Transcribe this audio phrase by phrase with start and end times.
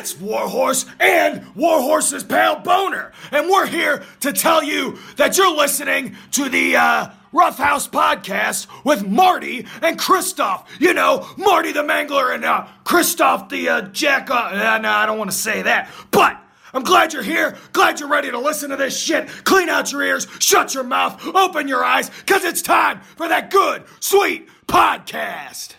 [0.00, 6.16] It's Warhorse and Warhorse's pal Boner, and we're here to tell you that you're listening
[6.30, 10.66] to the uh, Rough House podcast with Marty and Christoph.
[10.80, 14.30] You know, Marty the Mangler and uh, Christoph the uh, Jack.
[14.30, 16.40] Uh, no, I don't want to say that, but.
[16.72, 17.58] I'm glad you're here.
[17.72, 19.28] Glad you're ready to listen to this shit.
[19.42, 23.50] Clean out your ears, shut your mouth, open your eyes, because it's time for that
[23.50, 25.74] good, sweet podcast.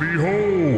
[0.00, 0.77] Behold,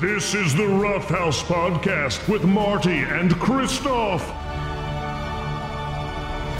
[0.00, 4.22] This is the Rough House Podcast with Marty and Christoph.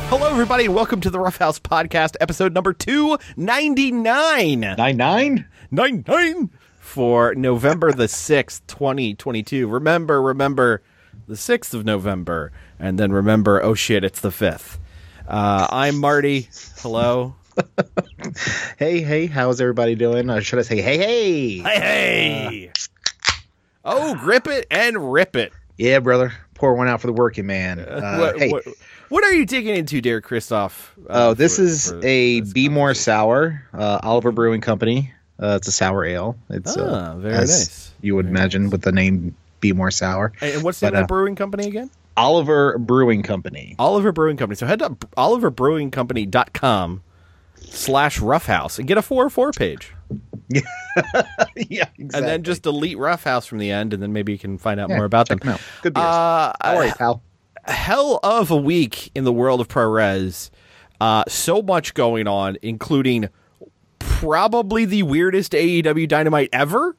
[0.09, 4.61] Hello, everybody, and welcome to the Rough House Podcast, episode number 299.
[4.61, 5.47] Nine nine?
[5.71, 9.67] 99 for November the 6th, 2022.
[9.69, 10.83] Remember, remember
[11.29, 14.79] the 6th of November, and then remember, oh shit, it's the 5th.
[15.29, 16.49] Uh, I'm Marty.
[16.79, 17.35] Hello.
[18.79, 20.29] Hey, hey, how's everybody doing?
[20.29, 21.59] Or should I say, hey, hey?
[21.59, 22.71] Hey, hey.
[23.87, 25.53] Oh, grip it and rip it.
[25.79, 26.33] Yeah, brother.
[26.55, 27.79] Pour one out for the working man.
[27.81, 28.65] Uh, what, hey, what,
[29.11, 30.93] what are you digging into, dear Christoph?
[31.09, 32.95] uh, oh, this for- is for a Be More?
[32.95, 35.13] Sour, uh, Oliver Brewing Company.
[35.41, 36.37] Uh, it's a sour ale.
[36.49, 37.93] It's uh, Ah, very as nice.
[38.01, 40.33] You would imagine with the name Be More Sour.
[40.41, 41.91] And what's the But, name of uh, the brewing company again?
[42.17, 43.77] Oliver Brewing Company.
[43.79, 44.57] Oliver Brewing Company.
[44.57, 47.03] So head to oliverbrewingcompany.com
[47.67, 49.93] slash roughhouse and get a 404 page.
[50.51, 50.63] yeah,
[51.55, 51.89] exactly.
[52.15, 54.89] And then just delete roughhouse from the end, and then maybe you can find out
[54.89, 55.39] Yeah, more about them.
[55.39, 55.59] them.
[55.83, 56.05] Good beers.
[56.07, 56.53] Uh,
[56.87, 57.23] you, pal?
[57.65, 60.51] hell of a week in the world of ProRes.
[61.01, 63.29] Uh, so much going on, including
[63.99, 66.97] probably the weirdest AEW Dynamite ever,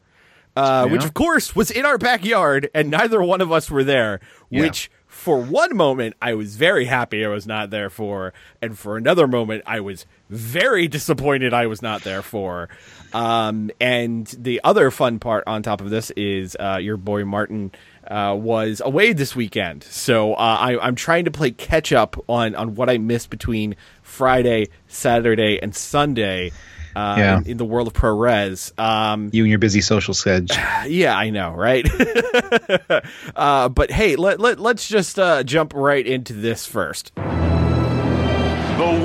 [0.55, 4.19] uh, which of course was in our backyard, and neither one of us were there.
[4.49, 4.61] Yeah.
[4.63, 8.97] Which, for one moment, I was very happy I was not there for, and for
[8.97, 12.69] another moment, I was very disappointed I was not there for.
[13.13, 17.71] Um, and the other fun part on top of this is uh, your boy Martin
[18.07, 22.53] uh, was away this weekend, so uh, I, I'm trying to play catch up on
[22.53, 26.51] on what I missed between Friday, Saturday, and Sunday.
[26.97, 27.37] Uh, Yeah.
[27.37, 28.77] in, in the world of ProRes.
[28.79, 30.55] Um, You and your busy social schedule.
[30.87, 31.85] yeah, I know, right?
[33.35, 37.13] uh, but hey, let, let, let's just uh, jump right into this first.
[37.15, 37.23] The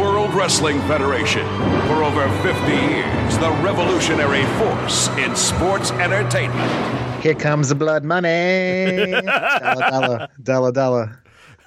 [0.00, 1.46] World Wrestling Federation.
[1.88, 7.22] For over 50 years, the revolutionary force in sports entertainment.
[7.22, 9.10] Here comes the blood money.
[9.22, 11.22] dollar, dollar, dollar, dollar.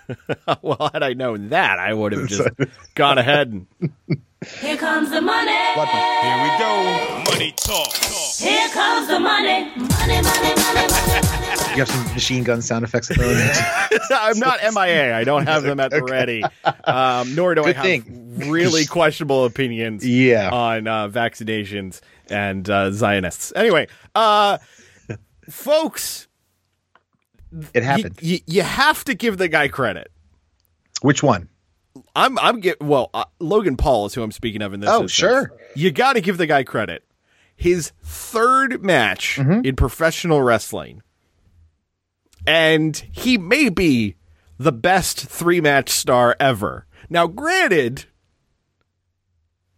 [0.61, 2.49] well, had I known that, I would have just
[2.95, 3.67] gone ahead and.
[4.61, 5.57] Here comes the money.
[5.75, 5.87] Blood.
[5.87, 7.23] Here we go.
[7.31, 7.93] Money talk.
[8.37, 9.65] Here comes the money.
[9.75, 11.21] Money, money, money, money.
[11.75, 13.27] You have some machine gun sound effects to throw.
[14.17, 15.15] I'm not MIA.
[15.15, 16.43] I don't have them at the ready.
[16.85, 18.49] Um, nor do Good I have thing.
[18.49, 20.49] really questionable opinions Yeah.
[20.51, 23.51] on uh, vaccinations and uh, Zionists.
[23.55, 24.57] Anyway, uh,
[25.49, 26.27] folks,
[27.73, 28.19] It y- happened.
[28.23, 30.09] y- you have to give the guy credit.
[31.01, 31.49] Which one?
[32.15, 33.09] I'm I'm get well.
[33.13, 34.89] Uh, Logan Paul is who I'm speaking of in this.
[34.89, 35.11] Oh, instance.
[35.11, 35.51] sure.
[35.75, 37.03] You got to give the guy credit.
[37.55, 39.65] His third match Mm-hmm.
[39.65, 41.01] in professional wrestling,
[42.47, 44.15] and he may be
[44.57, 46.85] the best three match star ever.
[47.09, 48.05] Now, granted,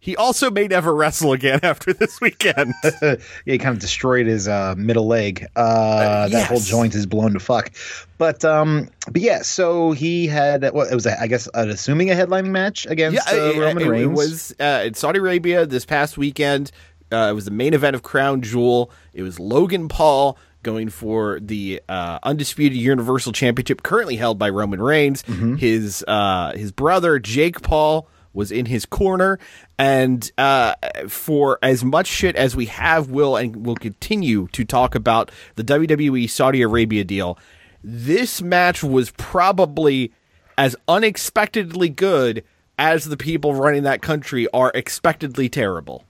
[0.08, 2.72] he also may never wrestle again after this weekend.
[3.02, 5.46] yeah, he kind of destroyed his uh, middle leg.
[5.54, 7.70] Uh, that whole joint is blown to fuck.
[8.16, 12.10] But um, but yeah, so he had well, it was a, I guess uh, assuming
[12.10, 14.04] a headlining match against uh, it- Roman it, Reigns.
[14.04, 16.72] It was uh, in Saudi Arabia this past weekend.
[17.12, 18.90] Uh, it was the main event of Crown Jewel.
[19.12, 24.80] It was Logan Paul going for the uh, undisputed Universal Championship, currently held by Roman
[24.80, 25.22] Reigns.
[25.24, 25.56] Mm-hmm.
[25.56, 29.38] His uh, his brother Jake Paul was in his corner,
[29.78, 30.74] and uh,
[31.08, 35.64] for as much shit as we have, will and will continue to talk about the
[35.64, 37.38] WWE Saudi Arabia deal.
[37.82, 40.12] This match was probably
[40.56, 42.44] as unexpectedly good
[42.78, 46.04] as the people running that country are expectedly terrible.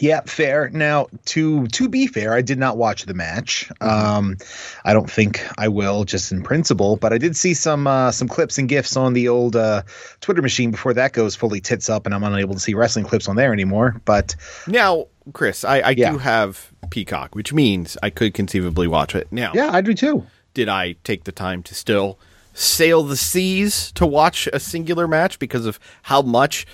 [0.00, 0.70] Yeah, fair.
[0.70, 3.68] Now, to to be fair, I did not watch the match.
[3.80, 4.36] Um,
[4.84, 6.96] I don't think I will, just in principle.
[6.96, 9.82] But I did see some uh, some clips and gifs on the old uh,
[10.20, 13.28] Twitter machine before that goes fully tits up, and I'm unable to see wrestling clips
[13.28, 14.00] on there anymore.
[14.04, 14.36] But
[14.68, 16.12] Now, Chris, I, I Yeah.
[16.12, 19.26] do have Peacock, which means I could conceivably watch it.
[19.32, 20.24] Now, yeah, I do too.
[20.54, 22.18] did I take the time to still
[22.54, 26.66] sail the seas to watch a singular match because of how much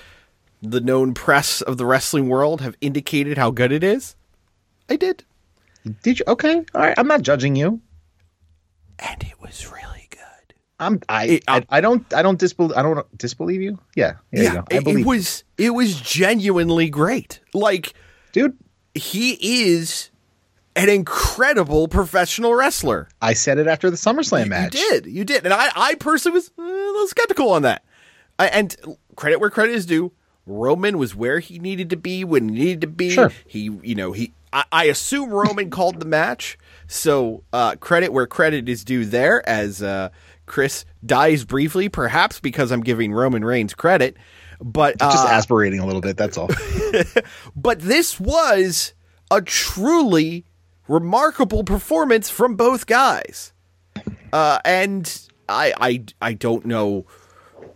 [0.65, 4.17] the known press of the wrestling world have indicated how good it is.
[4.89, 5.25] I did.
[6.03, 6.25] Did you?
[6.29, 6.95] Okay, all right.
[6.99, 7.81] I'm not judging you.
[8.99, 10.55] And it was really good.
[10.81, 11.01] I'm.
[11.09, 11.27] I.
[11.27, 12.13] It- I, I don't.
[12.15, 12.77] I don't disbelieve.
[12.77, 13.79] I don't disbelieve you.
[13.95, 14.15] Yeah.
[14.33, 14.65] There you go.
[14.71, 17.41] I it, it was it was genuinely great.
[17.53, 17.93] Like
[18.33, 18.57] dude.
[18.95, 20.11] he is
[20.77, 23.09] an incredible professional wrestler.
[23.21, 24.75] I said it after the SummerSlam match.
[24.75, 27.85] You did, you did, and I, I personally was uh, a little skeptical on that.
[28.39, 28.75] I, and
[29.17, 30.13] credit where credit is due.
[30.47, 33.11] Roman was where he needed to be when he needed to be.
[33.11, 33.33] Sure.
[33.47, 34.33] He, you know, he.
[34.53, 39.47] I, I assume Roman called the match, so uh, credit where credit is due there.
[39.49, 40.11] As uh,
[40.47, 44.17] Chris dies briefly, perhaps because I'm giving Roman Reigns credit,
[44.61, 46.17] but uh, Just aspirating a little bit.
[46.17, 46.51] That's all.
[47.57, 48.95] but this was
[49.31, 50.45] a truly
[50.89, 53.53] remarkable performance from both guys.
[54.33, 57.07] Uh, and I, I, I don't know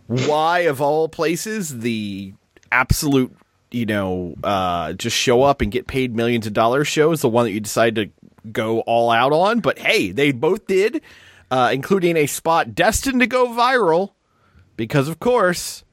[0.07, 2.33] why, of all places, the
[2.71, 3.35] absolute,
[3.71, 7.29] you know, uh, just show up and get paid millions of dollars show is the
[7.29, 8.09] one that you decide to
[8.51, 9.59] go all out on.
[9.59, 11.01] But hey, they both did,
[11.51, 14.13] uh, including a spot destined to go viral
[14.75, 15.83] because, of course,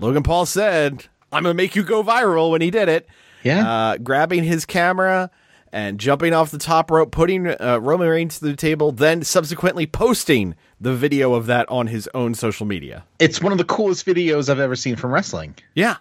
[0.00, 3.06] Logan Paul said, I'm going to make you go viral when he did it.
[3.42, 3.68] Yeah.
[3.68, 5.30] Uh, grabbing his camera
[5.72, 9.86] and jumping off the top rope, putting uh, Roman Reigns to the table, then subsequently
[9.86, 13.04] posting the video of that on his own social media.
[13.18, 15.54] it's one of the coolest videos I've ever seen from wrestling.
[15.74, 15.96] Yeah.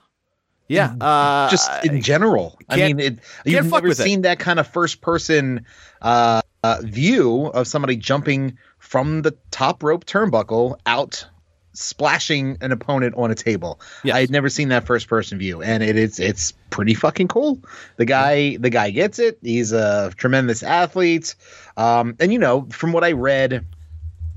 [0.71, 0.95] Yeah.
[1.01, 2.57] Uh, Just in general.
[2.69, 4.03] I mean, it, you've never with it.
[4.03, 5.65] seen that kind of first person
[6.01, 11.27] uh, uh, view of somebody jumping from the top rope turnbuckle out
[11.73, 13.79] splashing an opponent on a table.
[14.03, 14.15] Yes.
[14.15, 17.59] I had never seen that first person view and it is it's pretty fucking cool.
[17.97, 19.39] The guy the guy gets it.
[19.41, 21.35] He's a tremendous athlete.
[21.77, 23.65] Um, and you know, from what I read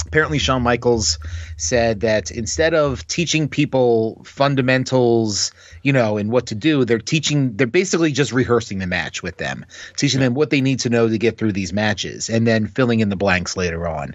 [0.07, 1.19] apparently Shawn Michaels
[1.57, 5.53] said that instead of teaching people fundamentals,
[5.83, 9.37] you know, and what to do, they're teaching they're basically just rehearsing the match with
[9.37, 9.65] them,
[9.97, 13.01] teaching them what they need to know to get through these matches and then filling
[13.01, 14.15] in the blanks later on.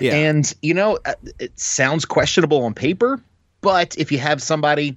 [0.00, 0.14] Yeah.
[0.14, 3.20] And you know, uh, it sounds questionable on paper,
[3.60, 4.96] but if you have somebody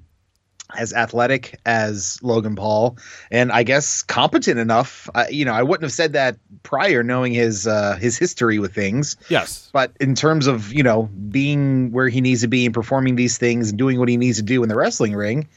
[0.76, 2.98] as athletic as Logan Paul,
[3.32, 5.10] and I guess competent enough.
[5.14, 8.74] I, you know, I wouldn't have said that prior, knowing his uh, his history with
[8.74, 9.16] things.
[9.30, 9.70] yes.
[9.74, 13.38] But in terms of you know being where he needs to be and performing these
[13.38, 15.48] things and doing what he needs to do in the wrestling ring,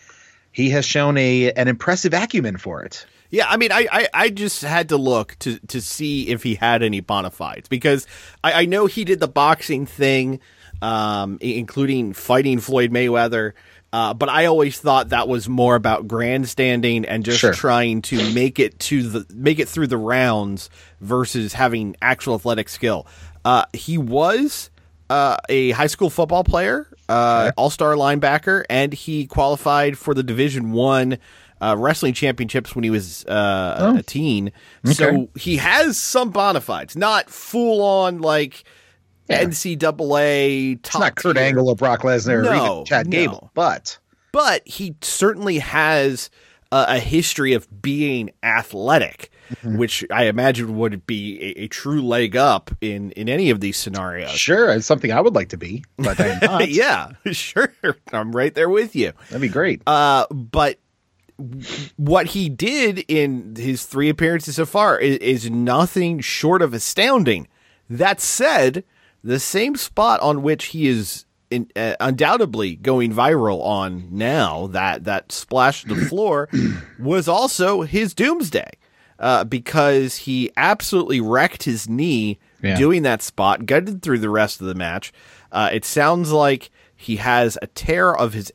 [0.53, 3.07] he has shown a an impressive acumen for it.
[3.31, 6.55] Yeah, I mean, I, I, I just had to look to, to see if he
[6.55, 8.07] had any bona fides because
[8.45, 10.41] I, I know he did the boxing thing,
[10.81, 13.53] um, including fighting Floyd Mayweather.
[13.93, 17.53] Uh, but I always thought that was more about grandstanding and just Sure.
[17.55, 20.69] trying to make it to the make it through the rounds
[21.01, 23.07] versus having actual athletic skill.
[23.45, 24.71] Uh, he was
[25.09, 30.23] uh, a high school football player, uh, all star linebacker, and he qualified for the
[30.25, 31.19] Division One
[31.63, 34.51] uh, wrestling championships when he was uh, a teen.
[34.85, 38.65] So he has some bona fides, not full on like
[39.29, 40.87] NCAA top.
[40.87, 43.11] It's not Kurt tier, Angle or Brock Lesnar or even Chad no.
[43.11, 43.99] Gable, but
[44.33, 46.31] but he certainly has
[46.73, 49.31] a, a history of being athletic.
[49.51, 49.79] Mm-hmm.
[49.79, 53.77] Which I imagine would be a, a true leg up in, in any of these
[53.77, 54.33] scenarios.
[54.33, 56.69] sure, it's something I would like to be, but I'm not.
[56.69, 57.73] yeah, sure.
[58.13, 59.13] I'm right there with you.
[59.29, 59.83] That'd be great.
[59.87, 60.81] Uh, but
[61.97, 67.47] what he did in his three appearances so far is, is nothing short of astounding.
[67.89, 68.85] That said,
[69.27, 75.05] the same spot on which he is in, uh, undoubtedly going viral on now, that
[75.05, 76.49] that splash to the floor,
[76.99, 78.71] was also his doomsday.
[79.19, 82.77] Uh, because he absolutely wrecked his knee Yeah.
[82.77, 85.11] doing that spot, gutted through the rest of the match.
[85.51, 88.53] Uh, it sounds like he has a tear of his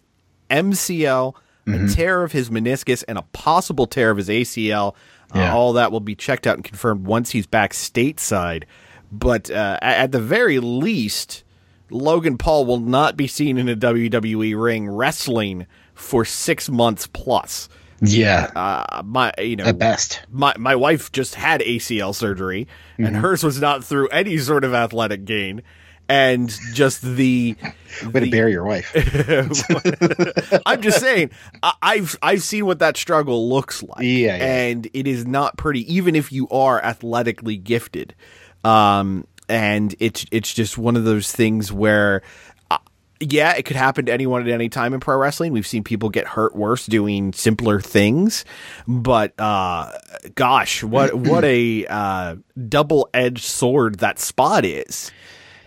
[0.51, 1.33] MCL,
[1.67, 1.85] Mm-hmm.
[1.85, 4.95] a tear of his meniscus, and a possible tear of his ACL.
[5.33, 5.53] Uh, Yeah.
[5.53, 8.63] all that will be checked out and confirmed once he's back stateside.
[9.11, 11.43] But uh, at the very least,
[11.89, 17.67] Logan Paul will not be seen in a WWE ring wrestling for six months plus.
[18.01, 20.21] yeah, Uh, my, you know, at best.
[20.31, 23.15] my my wife just had ACL surgery, and Mm-hmm.
[23.17, 25.61] hers was not through any sort of athletic gain,
[26.09, 27.55] and just the.
[28.13, 28.89] Way to bury your wife.
[30.65, 34.63] I'm just saying, I, I've I've seen what that struggle looks like, Yeah, yeah.
[34.69, 38.15] and it is not pretty, even if you are athletically gifted.
[38.63, 42.21] Um, and it's it's just one of those things where.
[42.69, 42.77] uh,
[43.19, 45.51] Yeah, it could happen to anyone at any time in pro wrestling.
[45.53, 48.45] We've seen people get hurt worse doing simpler things,
[48.87, 49.91] but uh,
[50.35, 52.35] gosh, what what a uh,
[52.67, 55.11] double edged sword that spot is.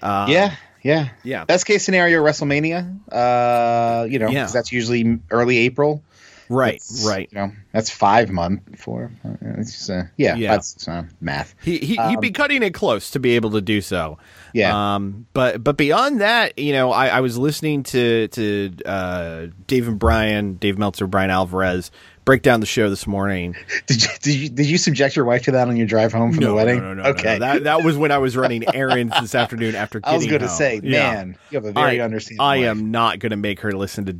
[0.02, 1.08] yeah, Yeah.
[1.22, 1.44] Yeah.
[1.44, 2.98] Best case scenario, WrestleMania.
[3.10, 4.46] Uh, you know, Yeah.
[4.52, 6.02] that's usually early April.
[6.48, 7.28] Right, It's, right.
[7.32, 9.10] You know, that's five month for.
[9.24, 10.52] Uh, it's uh, yeah, Yeah.
[10.52, 11.54] that's uh, math.
[11.62, 14.12] He, he he'd be cutting it close to be able to do so.
[14.12, 14.18] Um,
[14.52, 14.94] Yeah.
[14.94, 15.26] Um.
[15.32, 19.98] But but beyond that, you know, I, I was listening to to uh, Dave and
[19.98, 21.90] Bryan, Dave Meltzer, Bryan Alvarez
[22.24, 23.54] break down the show this morning.
[23.86, 26.32] Did you, did you did you subject your wife to that on your drive home
[26.32, 26.78] from the wedding?
[26.78, 27.34] No, no, no, okay.
[27.34, 27.38] no.
[27.40, 30.00] That that was when I was running errands this afternoon after.
[30.04, 31.12] I was going to say, Yeah.
[31.14, 32.40] man, you have a very I, understanding.
[32.40, 32.66] I wife.
[32.66, 34.16] am not going to make her listen to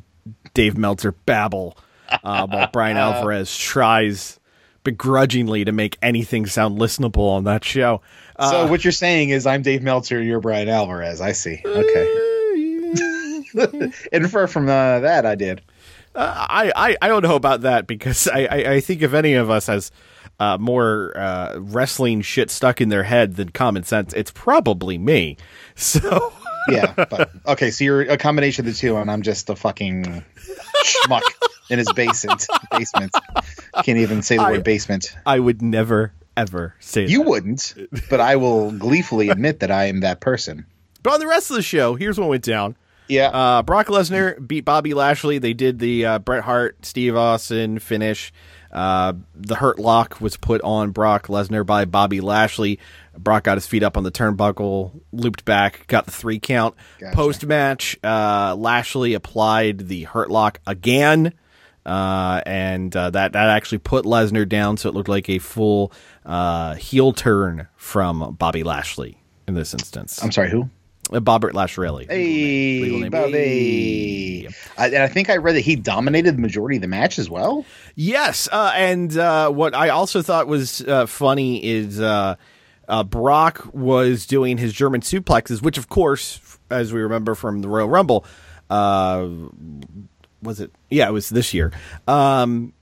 [0.53, 4.39] Dave Meltzer babble uh, while Bryan Alvarez tries
[4.83, 8.03] begrudgingly to make anything sound listenable on that show.
[8.37, 11.21] Uh, So what you're saying is, I'm Dave Meltzer, you're Bryan Alvarez.
[11.21, 11.61] I see.
[11.65, 12.31] Okay.
[14.13, 15.63] Infer from uh, that, I did.
[16.17, 19.51] I, I, I don't know about that because I, I, I think if any of
[19.51, 19.91] us has
[20.39, 25.37] uh, more uh, wrestling shit stuck in their head than common sense, it's probably me.
[25.77, 26.33] So
[26.69, 26.93] Yeah.
[26.95, 30.25] But, okay, so you're a combination of the two, and I'm just a fucking
[30.85, 31.23] schmuck
[31.71, 32.47] in his basement.
[32.71, 33.13] Basement.
[33.83, 35.17] Can't even say the I- word basement.
[35.27, 37.29] I would never ever say You that.
[37.29, 37.75] wouldn't,
[38.11, 40.67] but I will gleefully admit that I am that person.
[41.03, 42.77] But on the rest of the show, here's what went down.
[43.09, 43.29] Yeah.
[43.29, 45.39] Uh, Brock Lesnar beat Bobby Lashley.
[45.39, 48.33] They did the uh, Bret Hart, Steve Austin finish.
[48.73, 52.81] Uh, the Hurt Lock was put on Brock Lesnar by Bobby Lashley.
[53.17, 56.75] Brock got his feet up on the turnbuckle, looped back, got the three count.
[56.99, 57.15] Gotcha.
[57.15, 61.33] Post match, uh, Lashley applied the Hurt Lock again.
[61.87, 65.93] Uh, and uh, that that actually put Lesnar down, so it looked like a full
[66.25, 70.23] uh, heel turn from Bobby Lashley in this instance.
[70.23, 70.71] I'm sorry, who?
[71.13, 72.07] Uh, Bobbert Lashley.
[72.09, 73.11] Hey, Legal name.
[73.11, 74.49] Bobby.
[74.79, 77.29] I, and I think I read that he dominated the majority of the match as
[77.29, 77.67] well.
[77.95, 82.37] Yes, uh, and uh, what I also thought was uh, funny is uh,
[82.89, 87.69] uh, Brock was doing his German suplexes, which, of course, as we remember from the
[87.69, 88.25] Royal Rumble,
[88.71, 89.29] uh,
[90.45, 90.71] was it?
[90.91, 91.73] Yeah, it was this year.
[92.07, 92.73] Um,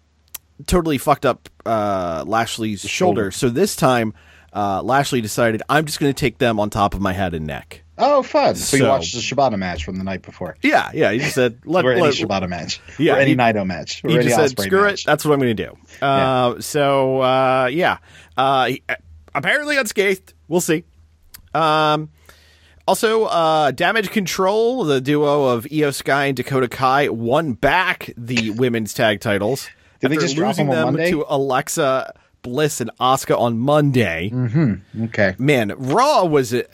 [0.66, 3.31] totally fucked up uh, Lashley's shoulder.
[3.31, 4.14] So this time,
[4.52, 7.47] uh, Lashley decided, I'm just going to take them on top of my head and
[7.47, 7.83] neck.
[7.99, 8.54] Oh, fun!
[8.57, 11.12] So, you watched the Shibata match from the night before, Yeah, yeah.
[11.12, 14.02] He just said, let, or any let, Shibata match, Yeah, or any he- Naito match,
[14.02, 15.02] or he any just said, Ospreay "Screw match.
[15.02, 17.99] it, that's what I'm going to do." Uh, So uh, yeah,
[18.37, 18.83] uh, he-
[19.35, 20.33] apparently unscathed.
[20.49, 20.85] We'll see.
[21.54, 22.09] Um,
[22.86, 28.50] also, uh, Damage Control, the duo of IYO SKY and Dakota Kai, won back the
[28.50, 29.68] women's tag titles.
[30.00, 34.32] Did they just losing them on them to Alexa Bliss and Asuka on Monday?
[35.04, 35.34] Okay.
[35.38, 36.52] Man, Raw was.
[36.52, 36.64] A,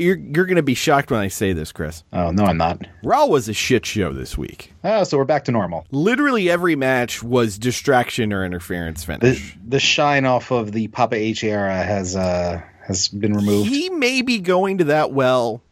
[0.00, 2.04] you're you're going to be shocked when I say this, Chris.
[2.12, 2.86] Oh no, I'm not.
[3.02, 4.72] Raw was a shit show this week.
[4.84, 5.86] Oh, so we're back to normal.
[5.90, 9.56] Literally every match was distraction or interference The finish.
[9.66, 13.68] the shine off of the Papa H era has uh has been removed.
[13.68, 15.62] He may be going to that well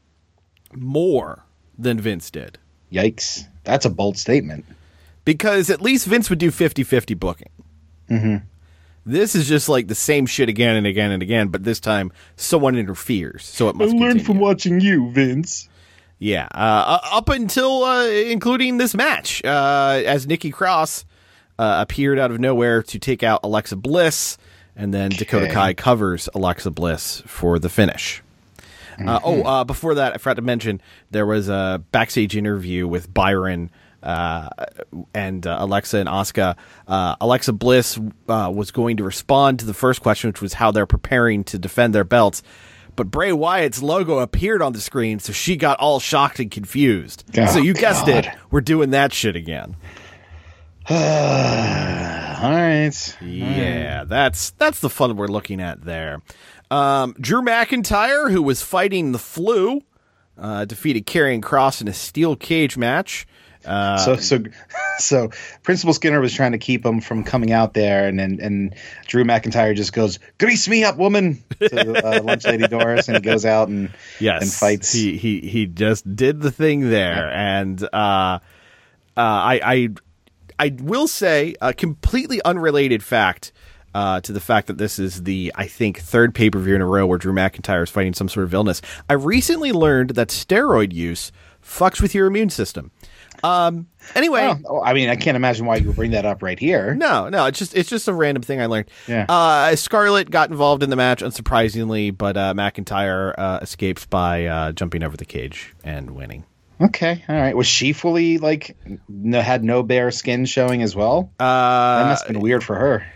[0.75, 1.45] more
[1.79, 2.59] than Vince did.
[2.93, 3.47] Yikes!
[3.65, 4.65] That's a bold statement.
[5.25, 7.49] Because at least Vince would do 50 50 booking.
[8.09, 8.45] Mm-hmm.
[9.05, 12.13] This is just like the same shit again and again and again, but this time
[12.37, 13.45] someone interferes.
[13.45, 14.25] So it must I learned continue.
[14.25, 15.69] From watching you, Vince.
[16.19, 21.05] Yeah, uh, up until uh, including this match, uh, as Nikki Cross
[21.59, 24.39] uh, appeared out of nowhere to take out Alexa Bliss,
[24.77, 28.23] and then Dakota Kai covers Alexa Bliss for the finish.
[28.99, 30.81] Uh, oh, uh, before that, I forgot to mention
[31.11, 33.71] there was a backstage interview with Byron
[34.03, 34.49] uh,
[35.13, 36.57] and uh, Alexa and Asuka.
[36.87, 40.71] Uh, Alexa Bliss uh, was going to respond to the first question, which was how
[40.71, 42.43] they're preparing to defend their belts.
[42.95, 47.25] But Bray Wyatt's logo appeared on the screen, so she got all shocked and confused.
[47.37, 49.77] Oh, so you guessed it, we're doing that shit again.
[50.91, 53.17] All right.
[53.21, 56.21] Yeah, that's that's the fun we're looking at there.
[56.71, 59.83] Um, Drew McIntyre, who was fighting the flu,
[60.39, 63.27] uh, defeated Karrion Kross in a steel cage match.
[63.65, 64.39] Uh, So so
[64.99, 65.31] so
[65.65, 68.75] Principal Skinner was trying to keep him from coming out there, and and, and
[69.09, 73.23] Drew McIntyre just goes, "Grease me up, woman!" to uh, Lunch Lady Doris, and he
[73.23, 73.91] goes out and
[74.21, 74.93] yes, and fights.
[74.93, 78.39] He he he just did the thing there, and uh, uh,
[79.17, 79.89] I I
[80.59, 83.53] I will say a completely unrelated fact.
[83.95, 86.83] Uh, to the fact that this is the, I think, third pay per view in
[86.83, 88.83] a row where Drew McIntyre is fighting some sort of illness.
[89.09, 91.33] I recently learned that steroid use
[91.65, 92.91] fucks with your immune system.
[93.43, 96.59] Um, anyway, Oh, I mean, I can't imagine why you would bring that up right
[96.59, 96.95] here.
[96.95, 98.91] no, no, it's just it's just a random thing I learned.
[99.09, 99.25] Yeah.
[99.31, 104.73] Uh, Scarlett got involved in the match, unsurprisingly, but uh, McIntyre uh, escapes by uh,
[104.73, 106.45] jumping over the cage and winning.
[106.81, 107.57] Okay, all right.
[107.57, 108.77] Was she fully like
[109.09, 111.31] no, had no bare skin showing as well?
[111.41, 113.07] Uh, that must have been weird for her.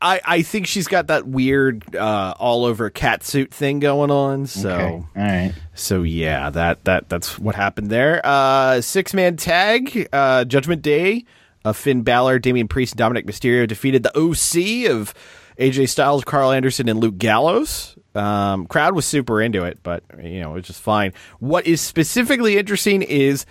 [0.00, 4.46] I, I think she's got that weird uh, all over cat suit thing going on.
[4.46, 4.90] So Okay.
[4.92, 5.52] All right.
[5.74, 8.20] so yeah, that that that's what happened there.
[8.24, 11.24] Uh, six man tag, uh, Judgment Day.
[11.64, 15.14] Uh, Finn Balor, Damian Priest, and Dominik Mysterio defeated the OC of
[15.60, 17.96] AJ Styles, Karl Anderson, and Luke Gallows.
[18.14, 21.12] Um, crowd was super into it, but you know it was just fine.
[21.38, 23.46] What is specifically interesting is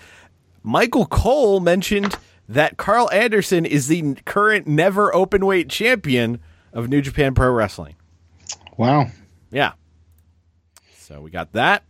[0.64, 2.16] Michael Cole mentioned
[2.48, 6.40] that Karl Anderson is the current never open weight champion
[6.74, 7.96] of New Japan Pro Wrestling.
[8.78, 9.08] Wow.
[9.52, 9.74] Yeah.
[10.98, 11.84] So we got that.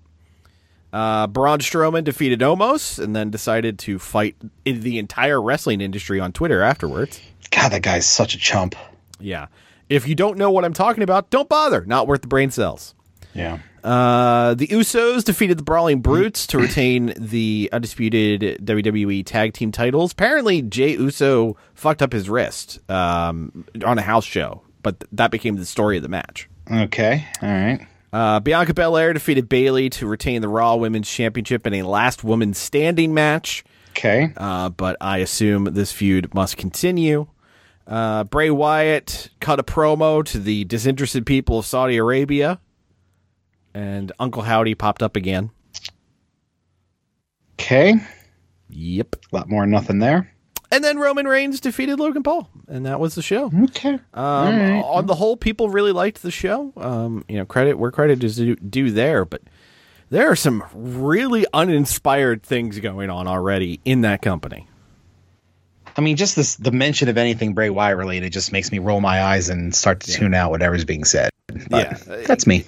[0.94, 4.36] Uh, Braun Strowman defeated Omos and then decided to fight
[4.66, 7.22] in the entire wrestling industry on Twitter afterwards.
[7.50, 8.76] God, that guy's such a chump.
[9.20, 9.48] Yeah.
[9.92, 11.84] If you don't know what I'm talking about, don't bother.
[11.86, 12.96] Not worth the brain cells.
[13.34, 13.60] Yeah.
[13.84, 20.14] Uh, the Usos defeated the Brawling Brutes to retain the undisputed WWE Tag Team titles.
[20.14, 25.30] Apparently, Jey Uso fucked up his wrist um, on a house show, but th- that
[25.30, 26.50] became the story of the match.
[26.72, 27.26] Okay.
[27.42, 27.86] All right.
[28.14, 32.54] Uh, Bianca Belair defeated Bayley to retain the Raw Women's Championship in a last woman
[32.54, 33.66] standing match.
[33.90, 34.32] Okay.
[34.38, 37.28] Uh, but I assume this feud must continue.
[37.92, 42.62] Uh, Bray Wyatt cut a promo to the disinterested people of Saudi Arabia,
[43.74, 45.52] and Uncle Howdy popped up again.
[47.60, 47.96] Okay.
[48.70, 49.18] Yep.
[49.34, 50.34] A lot more nothing there.
[50.72, 53.52] And then Roman Reigns defeated Logan Paul, and that was the show.
[53.64, 54.00] Okay.
[54.14, 56.72] Um, On the whole, people really liked the show.
[56.78, 59.42] Um, you know, credit where credit is due, due there, but
[60.10, 64.70] there are some really uninspired things going on already in that company.
[65.98, 69.02] I mean, just this the mention of anything Bray Wyatt related just makes me roll
[69.02, 71.30] my eyes and start to tune out whatever's being said.
[71.48, 71.70] But
[72.08, 72.24] Yeah.
[72.26, 72.66] That's me.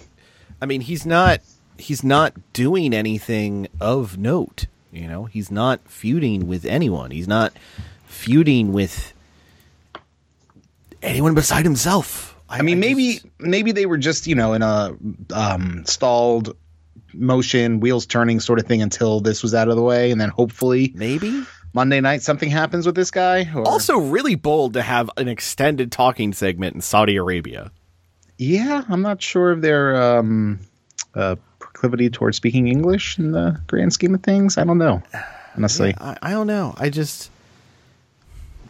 [0.61, 1.39] I mean, he's not
[1.77, 4.65] he's not doing anything of note.
[4.91, 7.11] You know, he's not feuding with anyone.
[7.11, 7.53] He's not
[8.05, 9.13] feuding with
[11.01, 12.35] anyone beside himself.
[12.49, 14.95] I mean, maybe just- maybe they were just you know in a
[15.33, 16.55] um, stalled
[17.13, 20.29] motion, wheels turning sort of thing until this was out of the way, and then
[20.29, 21.43] hopefully maybe.
[21.73, 23.49] Monday night something happens with this guy.
[23.55, 27.71] Or, Also, really bold to have an extended talking segment in Saudi Arabia.
[28.37, 30.59] yeah, I'm not sure of their um,
[31.15, 34.57] uh, proclivity towards speaking English in the grand scheme of things.
[34.57, 35.01] I don't know,
[35.55, 35.93] honestly.
[35.99, 36.73] I, I don't know.
[36.77, 37.31] I just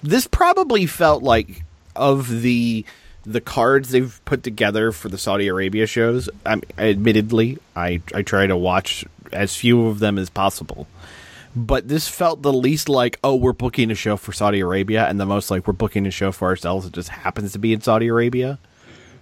[0.02, 1.64] this probably felt like
[1.96, 2.86] of the
[3.26, 6.30] the cards they've put together for the Saudi Arabia shows.
[6.46, 10.88] I admittedly, I I try to watch as few of them as possible.
[11.56, 15.20] But this felt the least like, oh, we're booking a show for Saudi Arabia, and
[15.20, 16.86] the most like we're booking a show for ourselves.
[16.88, 18.58] It just happens to be in Saudi Arabia,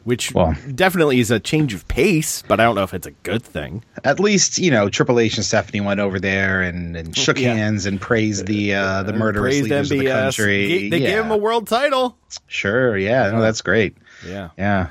[0.05, 2.41] which Well- definitely is a change of pace.
[2.47, 3.83] But I don't know if it's a good thing.
[4.05, 7.53] At least you know Triple H and Stephanie went over there and, and shook Yeah.
[7.53, 10.67] hands and praised the uh, the murderous Praised leaders of the country.
[10.67, 11.07] Ga- They yeah.
[11.07, 12.15] gave him a world title.
[12.47, 13.97] sure, yeah, no, that's great.
[14.25, 14.49] Yeah.
[14.57, 14.87] Yeah.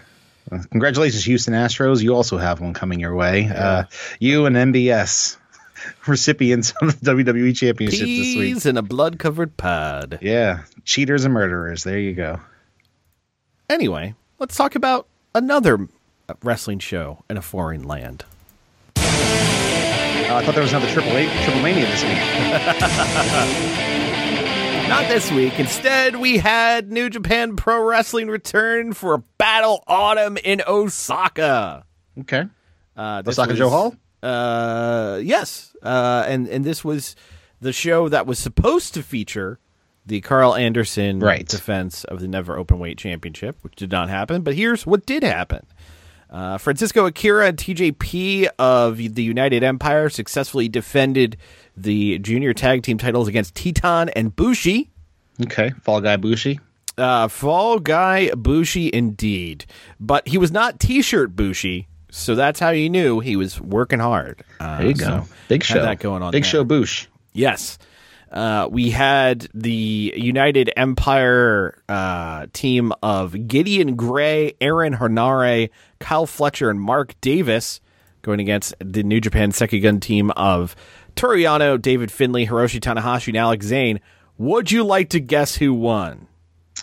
[0.53, 2.03] Uh, Congratulations, Houston Astros.
[2.03, 3.49] You also have one coming your way.
[3.49, 3.85] Uh,
[4.19, 5.37] you and MBS
[6.07, 8.55] recipients of the WWE Championship this week.
[8.55, 10.19] Peas in a blood covered pod.
[10.23, 10.63] Yeah.
[10.85, 11.85] Cheaters and murderers.
[11.85, 12.41] There you go.
[13.69, 15.89] Anyway, let's talk about another
[16.43, 18.25] wrestling show in a foreign land.
[18.97, 22.19] Uh, I thought there was another Triple Eight, Triple Mania this week.
[24.89, 25.59] Not this week.
[25.59, 31.85] Instead, we had New Japan Pro Wrestling return for Battle Autumn in Osaka.
[32.19, 32.45] Okay.
[32.97, 33.95] Uh, Osaka-jo Hall?
[34.23, 35.70] Uh, yes.
[35.83, 37.17] Uh, and and this was
[37.61, 39.59] the show that was supposed to feature
[40.07, 41.47] the Karl Anderson Right.
[41.47, 44.43] defense of the Never open weight Championship, which did not happen.
[44.43, 45.67] But here's what did happen.
[46.31, 51.37] Uh, Francisco Akira and TJP of the United Empire successfully defended
[51.77, 54.91] the junior tag team titles against Teton and Bushi.
[55.43, 55.71] Okay.
[55.83, 56.61] Fall Guy Bushi.
[56.97, 59.65] Uh, Fall Guy Bushi, indeed.
[59.99, 63.99] But he was not T shirt Bushi, so that's how you knew he was working
[64.01, 64.43] hard.
[64.59, 65.05] Uh, There you go.
[65.05, 65.83] so Big show.
[65.83, 66.33] that going on.
[66.33, 66.51] Big there.
[66.51, 67.07] show Bush.
[67.33, 67.79] Yes.
[68.31, 76.71] Uh, we had the United Empire uh, team of Gideon Grey, Aaron Henare, Kyle Fletcher,
[76.71, 77.81] and Mark Davis
[78.23, 80.77] going against the New Japan Seikigun team of
[81.17, 83.99] Toru Yano, David Finlay, Hiroshi Tanahashi, and Alex Zayne.
[84.39, 86.29] Would you like to guess who won?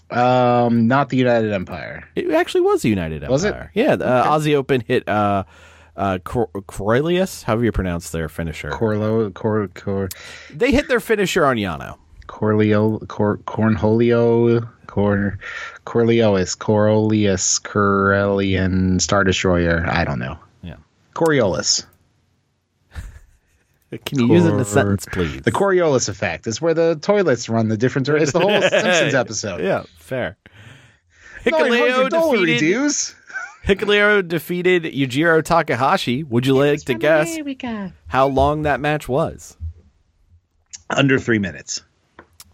[0.10, 2.08] Um, not the United Empire.
[2.16, 3.32] It actually was the United Empire.
[3.32, 3.56] Was it?
[3.74, 5.44] Yeah, the uh, Aussie Open hit uh,
[5.96, 8.70] uh, Cor- Corelius, however you pronounce their finisher.
[8.70, 10.10] Corlo, Cor, Cor,
[10.54, 11.98] they hit their finisher on Yano.
[12.28, 15.40] Corleo, Cor, Cornholio, Cor,
[15.86, 19.86] Corleois, Corolius, Corellian, Star Destroyer.
[19.88, 20.38] I don't know.
[20.62, 20.76] Yeah.
[21.16, 21.86] Coriolis.
[24.06, 25.42] Can you use it in a sentence, please?
[25.42, 28.10] The Coriolis effect is where the toilets run the different.
[28.10, 29.62] It's the whole Simpsons episode.
[29.62, 30.38] Yeah, fair.
[31.46, 33.16] Hikuleo 900 dollar defeated dues.
[33.66, 36.24] Hikuleo defeated Yujiro Takahashi.
[36.24, 37.38] Would you like to guess
[38.08, 39.58] how long that match was?
[40.90, 41.82] Under three minutes.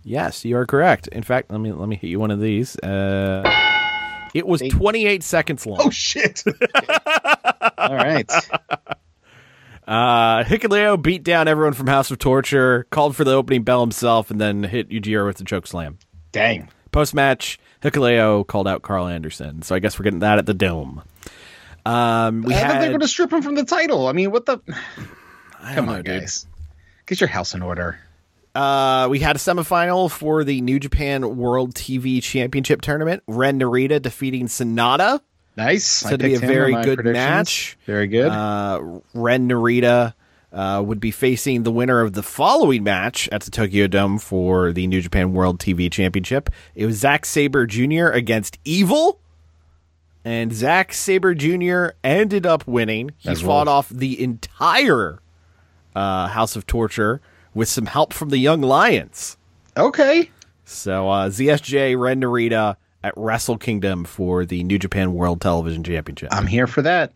[0.04, 1.08] Yes, you are correct.
[1.08, 2.78] In fact, let me let me hit you one of these.
[2.80, 3.44] Uh,
[4.34, 5.80] it was 28 seconds long.
[5.82, 6.44] Oh shit!
[7.78, 8.30] All right.
[9.88, 14.32] Uh, Hikuleo beat down everyone from House of Torture, called for the opening bell himself,
[14.32, 15.98] and then hit Yujiro with the choke slam.
[16.32, 16.70] Dang.
[16.92, 19.62] Post match, Hikuleo called out Karl Anderson.
[19.62, 21.04] So I guess we're getting that at the Dome.
[21.86, 24.08] Um, we I thought they were had going to strip him from the title.
[24.08, 24.60] I mean, what the?
[25.74, 26.22] Come on, know, dude.
[26.22, 26.46] guys.
[27.06, 28.00] Get your house in order.
[28.56, 33.24] Uh, we had a semifinal for the New Japan World TV Championship tournament.
[33.28, 35.20] Ren Narita defeating Sanada.
[35.56, 35.86] Nice.
[35.86, 37.78] Said to be a picked him in very good match.
[37.86, 38.28] Very good.
[38.30, 40.14] Uh, Ren Narita
[40.52, 44.72] uh, would be facing the winner of the following match at the Tokyo Dome for
[44.72, 46.50] the New Japan World TV Championship.
[46.76, 48.08] It was Zack Sabre Jr.
[48.08, 49.20] against Evil,
[50.26, 51.96] and Zack Sabre Jr.
[52.04, 53.12] ended up winning.
[53.18, 55.20] He As fought off the entire
[55.96, 57.22] uh, House of Torture
[57.54, 59.38] with some help from the Young Lions.
[59.78, 60.30] okay.
[60.66, 66.30] So uh, ZSJ Ren Narita at Wrestle Kingdom for the New Japan World Television Championship.
[66.32, 67.14] I'm here for that.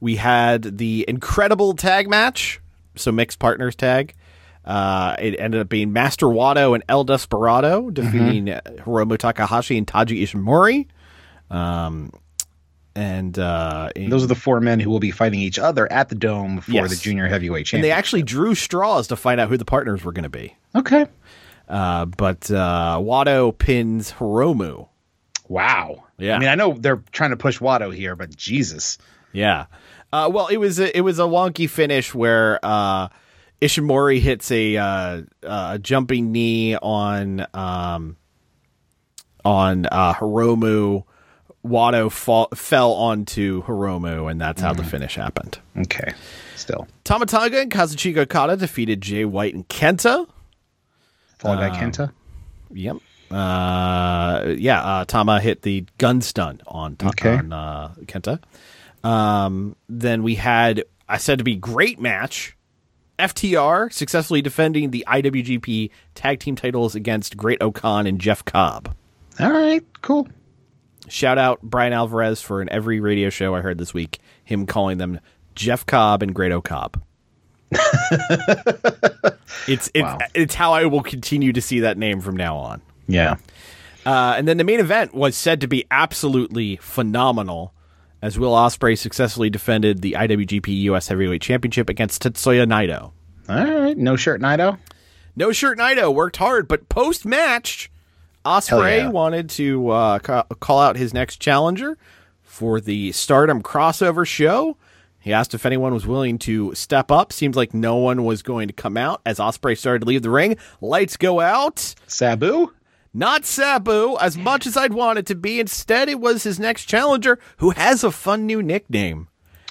[0.00, 2.60] We had the incredible tag match,
[2.96, 4.14] so mixed partners tag.
[4.64, 9.86] Uh, it ended up being Master Wato and El Desperado defeating uh Hiromu Takahashi and
[9.86, 10.86] Taiji Ishimori.
[11.50, 12.12] Um,
[12.94, 16.10] and uh, in- Those are the four men who will be fighting each other at
[16.10, 16.90] the dome for Yes.
[16.90, 17.76] the junior heavyweight championship.
[17.78, 20.54] and they actually drew straws to find out who the partners were going to be.
[20.74, 21.06] okay.
[21.68, 24.88] Uh, but uh, Wato pins Hiromu.
[25.48, 26.04] Wow.
[26.18, 26.36] Yeah.
[26.36, 28.98] I mean, I know they're trying to push Wato here, but Jesus.
[29.32, 29.66] Yeah.
[30.12, 33.08] Uh, well, it was a, it was a wonky finish where uh,
[33.60, 38.16] Ishimori hits a uh, uh, jumping knee on um,
[39.44, 41.04] on uh, Hiromu.
[41.64, 45.60] Wato fall, fell onto Hiromu, and that's how the finish happened.
[45.78, 46.12] Okay.
[46.56, 46.88] Still.
[47.04, 50.28] Tama Tonga and Kazuchika Okada defeated Jay White and Kenta.
[51.50, 52.12] Um, Guy Kenta.
[52.72, 52.96] Yep.
[53.30, 54.80] Uh, yeah.
[54.82, 57.34] Uh, Tama hit the gun stun on, Ta- Okay.
[57.36, 58.40] on uh, Kenta.
[59.06, 62.56] Um, then we had I said to be great match.
[63.18, 68.94] FTR successfully defending the IWGP Tag Team titles against Great-O-Khan and Jeff Cobb.
[69.38, 69.84] All right.
[70.00, 70.28] Cool.
[71.08, 74.98] Shout out Bryan Alvarez for in every radio show I heard this week him calling
[74.98, 75.20] them
[75.54, 77.02] Jeff Cobb and Great Cobb.
[79.68, 80.18] it's it's Wow.
[80.34, 82.82] it's how I will continue to see that name from now on.
[83.08, 83.36] Yeah.
[84.04, 87.72] Uh, and then the main event was said to be absolutely phenomenal
[88.20, 93.12] as Will Ospreay successfully defended the IWGP US Heavyweight Championship against Tetsuya Naito.
[93.48, 93.96] All right.
[93.96, 94.78] No shirt, Naito.
[95.34, 97.90] No shirt Naito worked hard, but post match,
[98.44, 99.08] Ospreay yeah.
[99.08, 101.96] wanted to uh, ca- call out his next challenger
[102.42, 104.76] for the Stardom crossover show.
[105.22, 107.32] He asked if anyone was willing to step up.
[107.32, 110.30] Seems like no one was going to come out as Ospreay started to leave the
[110.30, 110.56] ring.
[110.80, 111.94] Lights go out.
[112.06, 112.72] Sabu.
[113.14, 115.60] Not Sabu, as much as I'd want it to be.
[115.60, 119.28] Instead, it was his next challenger, who has a fun new nickname.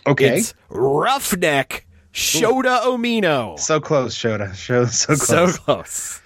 [0.07, 0.37] Okay.
[0.37, 3.57] It's Roughneck Shota Umino.
[3.59, 4.51] so close, Shota.
[4.51, 4.89] Shota.
[4.89, 5.57] So So close.
[5.57, 6.21] close.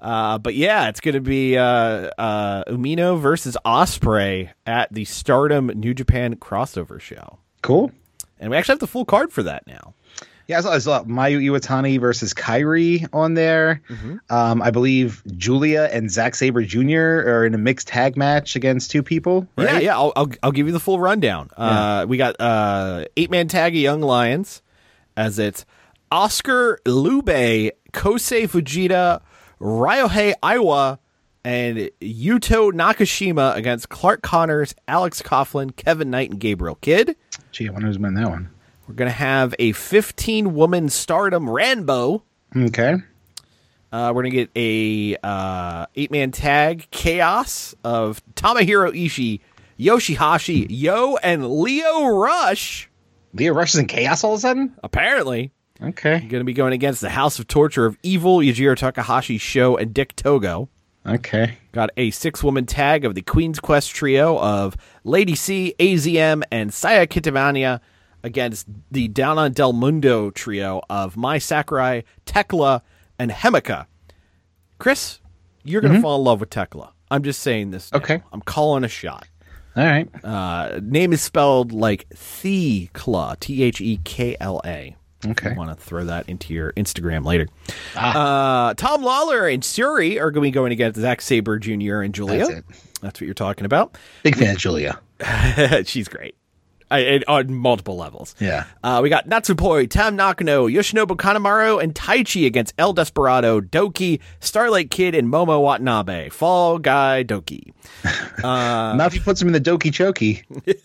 [0.00, 1.62] Uh, but yeah, it's going to be uh,
[2.16, 7.92] uh, Umino versus Ospreay at the Stardom New Japan crossover show, Cool.
[8.40, 9.94] And we actually have the full card for that now.
[10.48, 13.82] Yeah, I saw, I saw Mayu Iwatani versus Kairi on there.
[14.30, 16.98] Um, I believe Giulia and Zack Sabre Jr.
[17.28, 19.46] are in a mixed tag match against two people.
[19.56, 19.82] Yeah, Right?
[19.84, 19.94] yeah.
[19.96, 21.50] I'll, I'll I'll give you the full rundown.
[21.56, 24.60] Uh, we got uh, eight man tag of Young Lions,
[25.16, 25.64] as it's
[26.10, 29.20] Oskar Leube, Kosei Fujita,
[29.60, 30.98] Ryohei Oiwa,
[31.44, 37.14] and Yuto Nakashima against Clark Connors, Alex Coughlin, Kevin Knight, and Gabriel Kidd.
[37.52, 38.50] Gee, I wonder who's winning that one.
[38.86, 42.22] We're gonna have a 15 woman Stardom Rambo.
[42.56, 42.94] Okay.
[43.92, 49.40] Uh, we're gonna get a uh, eight man tag chaos of Tomohiro Ishii,
[49.78, 52.88] Yoshihashi, Yo, and Lio Rush.
[53.34, 54.74] Lio Rush is in chaos all of a sudden?
[54.82, 56.18] Apparently, Okay.
[56.20, 59.94] going to be going against the House of Torture of Evil, Yujiro Takahashi, Sho, and
[59.94, 60.68] Dick Togo.
[61.06, 61.56] Okay.
[61.72, 66.72] Got a six woman tag of the Queen's Quest trio of Lady C, AZM, and
[66.72, 67.80] Saya Kamitani
[68.22, 72.82] against the Donna Del Mondo trio of Mai Sakurai, Thekla,
[73.18, 73.86] and Himeka.
[74.78, 75.20] Chris,
[75.64, 76.90] you're going to fall in love with Thekla.
[77.10, 77.90] I'm just saying this.
[77.92, 77.98] now.
[77.98, 78.22] Okay.
[78.32, 79.26] I'm calling a shot.
[79.76, 80.08] All right.
[80.24, 84.96] Uh, name is spelled like Thekla, T H E K L A.
[85.26, 85.50] Okay.
[85.50, 87.46] I want to throw that into your Instagram later.
[87.94, 92.00] Uh, Tom Lawlor and Syuri are going to be going against Zack Sabre Jr.
[92.00, 92.62] and Giulia.
[93.00, 93.96] That's what you're talking about.
[94.22, 95.00] Big fan of Giulia.
[95.84, 96.34] She's great.
[96.90, 98.34] I, it, on multiple levels.
[98.40, 98.64] Yeah.
[98.82, 104.90] Uh, we got Natsupoi, Tam Nakano, Yoshinobu Kanemaru, and Taichi against El Desperado, Doki, Starlight
[104.90, 106.30] Kid, and Momo Watanabe.
[106.30, 107.72] Fall Guy Douki.
[108.42, 110.42] Not if you put him in the Doki Choki.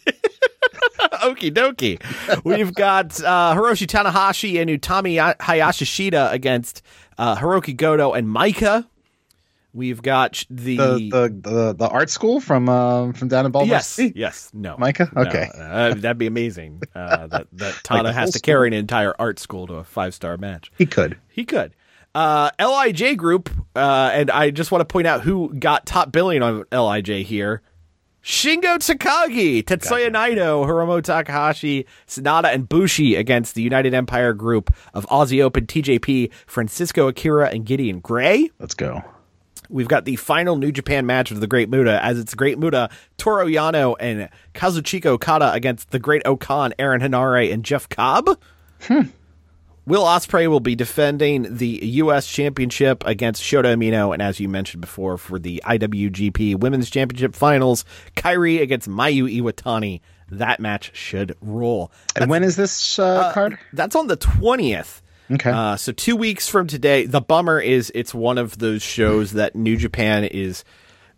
[1.25, 2.43] Okie dokie.
[2.43, 6.83] We've got uh, Hiroshi Tanahashi and Utami Hayashishita against
[7.17, 8.85] uh, Hirooki Goto and Maika.
[9.75, 13.75] We've got the, The the the, the art school from um from down in Baltimore.
[13.75, 14.13] yes, City?
[14.15, 15.11] yes, no, Micah?
[15.13, 15.49] No, Okay.
[15.53, 16.81] uh, that'd be amazing.
[16.95, 19.83] Uh, that that Tana the has whole to carry an entire art school to a
[19.83, 20.71] five star match.
[20.77, 21.17] He could.
[21.27, 21.73] He could.
[22.15, 26.41] Uh, Lij Group, uh, and I just want to point out who got top billing
[26.41, 27.61] on Lij here.
[28.23, 35.05] Shingo Takagi, Tetsuya Naito, Hiromu Takahashi, Sanada, and Bushi against the United Empire Group of
[35.07, 38.49] Aussie Open, TJP, Francisco Akira, and Gideon Grey.
[38.57, 39.03] Let's go.
[39.69, 42.89] We've got the final New Japan match of the Great Muta, as it's Great Muta,
[43.17, 48.37] Toru Yano, and Kazuchika Okada against the Great-O-Khan, Aaron Henare, and Jeff Cobb.
[49.87, 52.25] Will Ospreay will be defending the U.S.
[52.25, 57.85] Championship against Shota Umino, and as you mentioned before, for the IWGP Women's Championship Finals,
[58.15, 60.01] Kairi against Mayu Iwatani.
[60.31, 61.91] That match should roll.
[62.15, 63.59] And when is this uh, card?
[63.73, 65.03] That's on the twentieth.
[65.31, 65.49] Okay.
[65.49, 67.05] Uh, so two weeks from today.
[67.05, 70.63] The bummer is it's one of those shows that New Japan is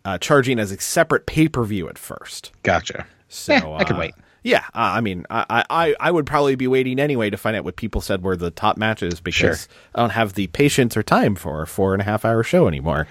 [0.05, 2.51] uh, charging as a separate pay per view at first.
[2.63, 3.05] Gotcha.
[3.27, 4.13] So Eh, I can uh, wait.
[4.43, 7.63] Yeah, uh, I mean, I, I I would probably be waiting anyway to find out
[7.65, 9.75] what people said were the top matches because Sure.
[9.95, 12.67] I don't have the patience or time for a four and a half hour show
[12.67, 13.07] anymore.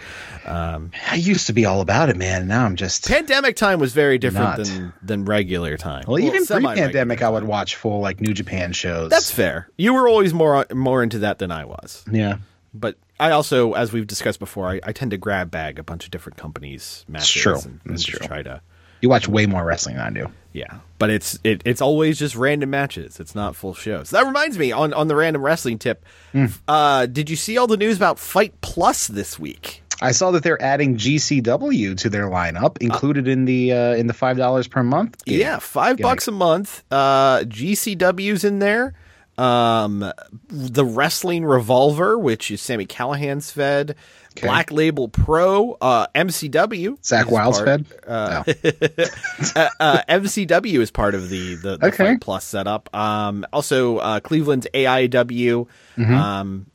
[0.46, 2.46] I used to be all about it, man.
[2.48, 3.06] Now I'm just.
[3.08, 4.66] Pandemic time was very different Not.
[4.66, 6.04] than than regular time.
[6.06, 9.10] Well, even semi-regular pre-pandemic, I would watch full like New Japan shows.
[9.10, 9.68] That's fair.
[9.76, 12.04] You were always more more into that than I was.
[12.10, 12.38] yeah.
[12.72, 16.04] but I also, as we've discussed before, I, I tend to grab bag a bunch
[16.04, 18.26] of different companies' matches and, and just true.
[18.26, 18.60] try to,
[19.06, 20.26] You watch way more wrestling than I do.
[20.52, 20.78] yeah.
[20.98, 23.20] But it's it, it's always just random matches.
[23.20, 24.10] It's not full shows.
[24.10, 26.04] That reminds me on on the random wrestling tip.
[26.32, 26.46] Hmm.
[26.66, 29.82] Uh, did you see all the news about Fight Plus this week?
[30.02, 34.12] I saw that they're adding GCW to their lineup, included in the uh, in the
[34.12, 35.24] five dollars per month.
[35.24, 35.38] gig.
[35.38, 36.82] Yeah, five bucks a month.
[36.90, 38.94] Uh, GCW's in there.
[39.38, 40.10] Um,
[40.48, 43.94] the Wrestling Revolver, which is Sami Callihan's fed.
[44.36, 44.46] Okay.
[44.46, 47.02] Black Label Pro, uh, MCW.
[47.04, 47.86] Zach is Wild's part- fed.
[48.06, 48.44] Oh.
[49.56, 52.18] uh, uh, MCW is part of the the, the Okay.
[52.20, 52.94] Plus setup.
[52.94, 55.66] Um, also uh, Cleveland's AIW.
[55.96, 56.14] Mm-hmm.
[56.14, 56.66] Um,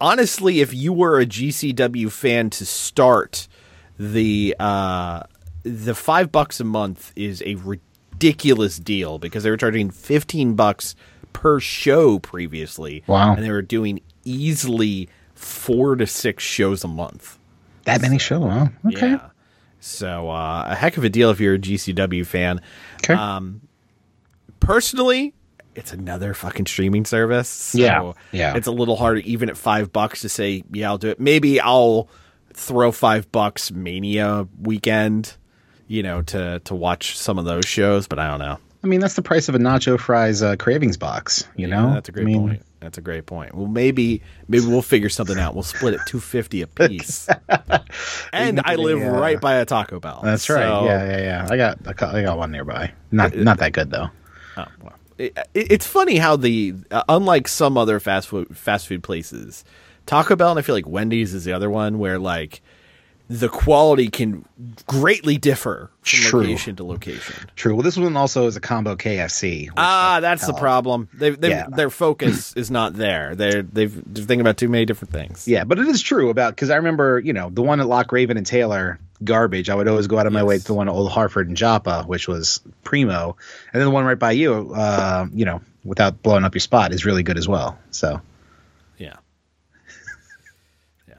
[0.00, 3.48] honestly, if you were a GCW fan to start,
[3.98, 5.22] the uh,
[5.62, 10.94] the five bucks a month is a ridiculous deal because they were charging fifteen bucks
[11.32, 13.02] per show previously.
[13.06, 13.34] Wow.
[13.34, 17.38] and they were doing easily four to six shows a month.
[17.84, 18.48] that many show?
[18.48, 18.68] Huh?
[18.86, 19.10] Okay.
[19.10, 19.30] Yeah.
[19.80, 22.60] So uh, a heck of a deal if you're a GCW fan.
[23.02, 23.14] Okay.
[23.14, 23.60] Um,
[24.58, 25.34] personally,
[25.74, 27.48] it's another fucking streaming service.
[27.48, 28.56] So Yeah, yeah.
[28.56, 31.20] It's a little harder, even at five bucks, to say, yeah, I'll do it.
[31.20, 32.08] Maybe I'll
[32.52, 35.36] throw five bucks Mania weekend,
[35.86, 38.06] you know, to to watch some of those shows.
[38.06, 38.58] But I don't know.
[38.82, 41.44] I mean, that's the price of a Nacho Fries uh, cravings box.
[41.56, 42.62] You know, that's a great I mean, point.
[42.84, 43.54] That's a great point.
[43.54, 45.54] Well, maybe maybe we'll figure something out.
[45.54, 47.28] We'll split it two fifty a piece.
[48.32, 49.06] and I live Yeah.
[49.08, 50.20] right by a Taco Bell.
[50.22, 50.84] That's right.
[50.84, 51.46] Yeah, yeah, yeah.
[51.50, 52.92] I got, I got, I got one nearby.
[53.10, 54.08] Not, not that good though.
[54.56, 54.92] Oh, well.
[55.18, 59.64] It, it- it's funny how the uh, unlike some other fast food fast food places,
[60.06, 62.60] Taco Bell and I feel like Wendy's is the other one where like
[63.28, 64.44] the quality can
[64.86, 66.40] greatly differ from True.
[66.42, 67.34] location to location.
[67.56, 67.74] True.
[67.74, 69.70] Well, this one also is a combo KFC.
[69.78, 71.08] Ah, that's the problem.
[71.14, 71.66] They, they Yeah.
[71.68, 73.34] their focus is not there.
[73.34, 75.48] They're they've they're thinking about too many different things.
[75.48, 78.12] Yeah, but it is true about because I remember, you know, the one at Loch
[78.12, 79.70] Raven and Taylor, garbage.
[79.70, 81.56] I would always go out of my way to the one at Old Harford and
[81.56, 83.36] Joppa, which was primo,
[83.72, 86.92] and then the one right by you, uh, you know, without blowing up your spot,
[86.92, 87.78] is really good as well.
[87.90, 88.20] So
[88.98, 89.14] Yeah.
[91.08, 91.14] yeah.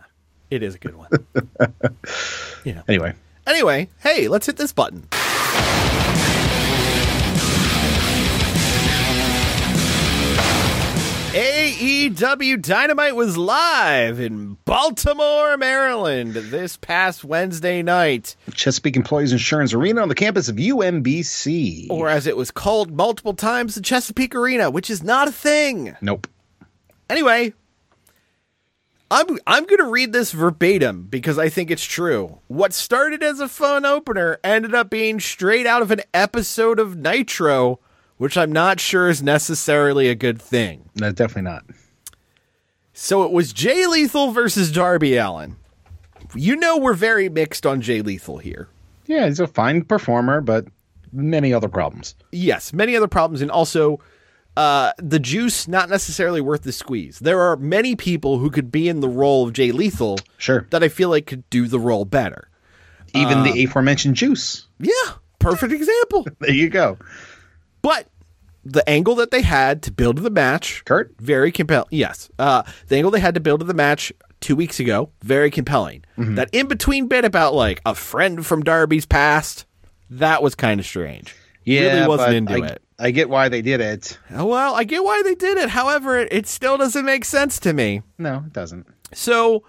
[0.49, 1.09] It is a good one.
[2.63, 2.81] yeah.
[2.87, 3.13] anyway,
[3.47, 5.07] Anyway, hey, let's hit this button.
[11.35, 20.01] AEW Dynamite was live in Baltimore, Maryland this past Wednesday night, Chesapeake Employees Insurance Arena
[20.01, 21.87] on the campus of UMBC.
[21.89, 25.93] or as it was called multiple times, the Chesapeake Arena, which is not a thing.
[25.99, 26.27] nope.
[27.09, 27.53] Anyway,
[29.11, 32.39] I'm I'm going to read this verbatim because I think it's true.
[32.47, 36.97] What started as a fun opener ended up being straight out of an episode of
[36.97, 37.79] Nitro,
[38.17, 40.89] which I'm not sure is necessarily a good thing.
[40.95, 41.65] No, definitely not.
[42.93, 45.57] So it was Jay Lethal versus Darby Allin.
[46.33, 48.69] You know we're very mixed on Jay Lethal here.
[49.05, 50.65] Yeah, he's a fine performer, but
[51.11, 52.15] many other problems.
[52.31, 53.99] Yes, many other problems, and also
[54.57, 57.19] uh, the juice not necessarily worth the squeeze.
[57.19, 60.67] There are many people who could be in the role of Jay Lethal Sure.
[60.71, 62.49] that I feel like could do the role better.
[63.13, 64.67] Even the aforementioned Juice.
[64.79, 64.91] Yeah,
[65.39, 66.27] perfect example.
[66.39, 66.97] There you go.
[67.81, 68.07] But
[68.65, 71.15] the angle that they had to build the match, Kurt?
[71.19, 71.87] very compelling.
[71.91, 76.03] Yes, uh, the angle they had to build the match two weeks ago, very compelling.
[76.17, 76.35] Mm-hmm.
[76.35, 79.65] That in between bit about like a friend from Darby's past,
[80.09, 81.33] that was kind of strange.
[81.63, 82.81] Yeah, really wasn't into I, it.
[82.97, 84.17] I get why they did it.
[84.31, 85.69] Oh, Well, I get why they did it.
[85.69, 88.01] However, it, it still doesn't make sense to me.
[88.17, 88.87] No, it doesn't.
[89.13, 89.63] So,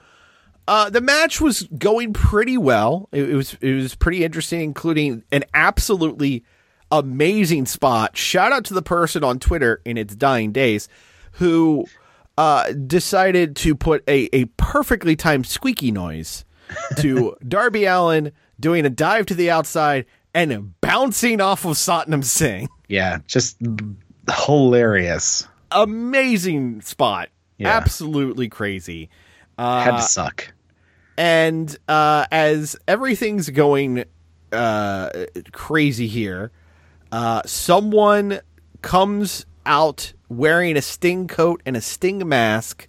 [0.69, 3.09] uh, the match was going pretty well.
[3.13, 6.45] It, it was it was pretty interesting, including an absolutely
[6.91, 8.17] amazing spot.
[8.17, 10.89] Shout out to the person on Twitter in its dying days
[11.33, 11.87] who
[12.39, 16.45] uh, decided to put a, a perfectly timed squeaky noise
[16.99, 22.69] to Darby Allin doing a dive to the outside and bouncing off of Satnam Singh.
[22.89, 23.57] Yeah, just
[24.45, 25.47] hilarious.
[25.71, 27.31] Amazing spot.
[27.59, 27.77] Yeah.
[27.77, 29.09] Absolutely crazy.
[29.59, 30.53] Had to suck.
[31.17, 34.05] and uh, as everything's going
[34.53, 35.11] uh,
[35.53, 36.53] crazy here,
[37.11, 38.41] uh, someone
[38.83, 42.87] comes out wearing a sting coat and a sting mask,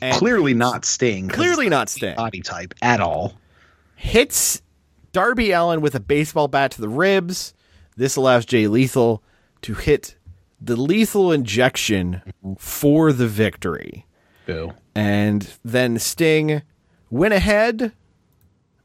[0.00, 1.28] and Clearly not sting.
[1.28, 2.14] clearly not sting.
[2.16, 3.34] body type at all.
[3.96, 4.62] hits
[5.12, 7.54] Darby Allin with a baseball bat to the ribs.
[7.96, 9.22] This allows Jay Lethal
[9.62, 10.16] to hit
[10.60, 12.22] the lethal injection
[12.58, 14.06] for the victory.
[14.46, 14.72] Boo.
[14.94, 16.62] And then Sting
[17.10, 17.92] went ahead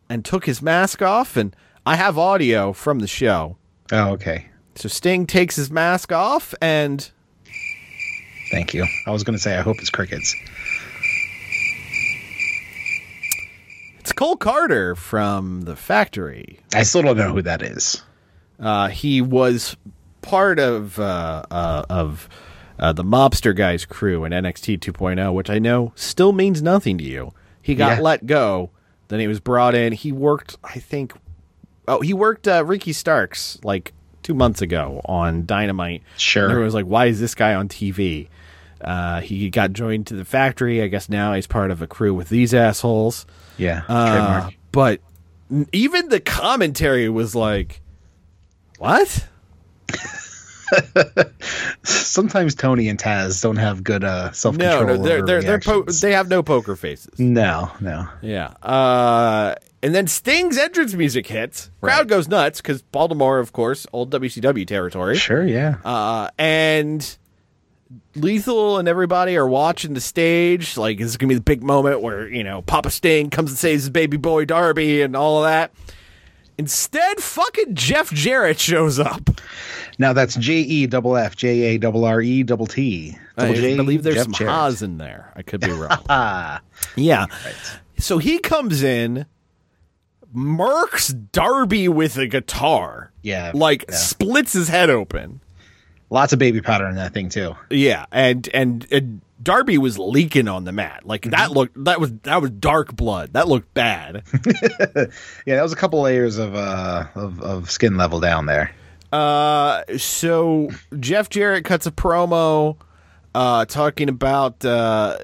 [0.09, 1.35] and took his mask off.
[1.35, 3.57] And I have audio from the show.
[3.91, 4.49] Oh, okay.
[4.75, 7.09] So Sting takes his mask off and
[8.51, 8.85] Thank you.
[9.07, 10.35] I was going to say, I hope it's crickets.
[14.15, 16.59] Cole Karter from the factory.
[16.73, 18.01] I still don't know who that is.
[18.59, 19.75] Uh, he was
[20.21, 22.29] part of uh, uh, of
[22.79, 27.03] uh, the mobster guy's crew in NXT 2.0, which I know still means nothing to
[27.03, 27.33] you.
[27.61, 28.01] He got Yeah.
[28.03, 28.69] let go,
[29.09, 29.93] then he was brought in.
[29.93, 31.13] He worked, I think,
[31.87, 36.03] oh, he worked uh, Ricky Starks like two months ago on Dynamite.
[36.17, 36.45] Sure.
[36.45, 38.27] Everyone was like, "Why is this guy on TV?"
[38.81, 40.81] Uh, he got joined to the factory.
[40.81, 43.25] I guess now he's part of a crew with these assholes.
[43.57, 43.83] Yeah.
[43.87, 44.99] Uh, but
[45.71, 47.81] even the commentary was like,
[48.77, 49.27] "What?"
[51.83, 54.85] Sometimes Tony and Taz don't have good uh, self control.
[54.85, 57.17] no, no, they're they're, they're po- they have no poker faces.
[57.19, 58.07] no, no.
[58.21, 58.47] Yeah.
[58.63, 61.69] Uh, and then Sting's entrance music hits.
[61.79, 65.15] Crowd goes nuts because Baltimore, of course, old WCW territory.
[65.15, 65.77] Sure, yeah.
[65.85, 67.17] Uh, and
[68.15, 70.77] Lethal and everybody are watching the stage.
[70.77, 73.51] Like, this is going to be the big moment where, you know, Papa Sting comes
[73.51, 75.71] and saves his baby boy Darby and all of that.
[76.57, 79.29] Instead, fucking Jeff Jarrett shows up.
[79.99, 83.17] now that's J E double F J A double R E double T.
[83.37, 84.53] I believe there's Jeff some Jarrett.
[84.53, 85.33] Haas in there.
[85.35, 85.99] I could be wrong.
[86.09, 86.61] Ah,
[86.95, 87.25] Yeah.
[87.97, 89.25] So he comes in,
[90.33, 93.11] murks Darby with a guitar.
[93.21, 93.95] Yeah, Like yeah.
[93.95, 95.41] splits his head open.
[96.09, 97.55] Lots of baby powder in that thing too.
[97.69, 101.05] Yeah, and and, and Darby was leaking on the mat.
[101.05, 103.33] Like that looked that was that was dark blood.
[103.33, 104.23] That looked bad.
[105.45, 108.71] Yeah, that was a couple layers of uh of, of skin level down there.
[109.11, 112.77] uh so Jeff Jarrett cuts a promo
[113.35, 115.17] uh talking about uh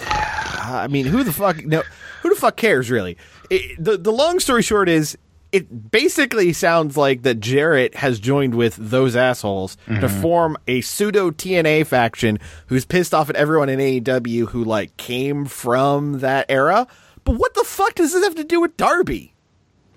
[0.00, 1.82] I mean, who the fuck no
[2.22, 3.16] who the fuck cares really?
[3.50, 5.16] It, the the long story short is
[5.52, 11.30] it basically sounds like that Jarrett has joined with those assholes to form a pseudo
[11.30, 16.86] TNA faction who's pissed off at everyone in AEW who like came from that era.
[17.24, 19.34] But what the fuck does this have to do with Darby?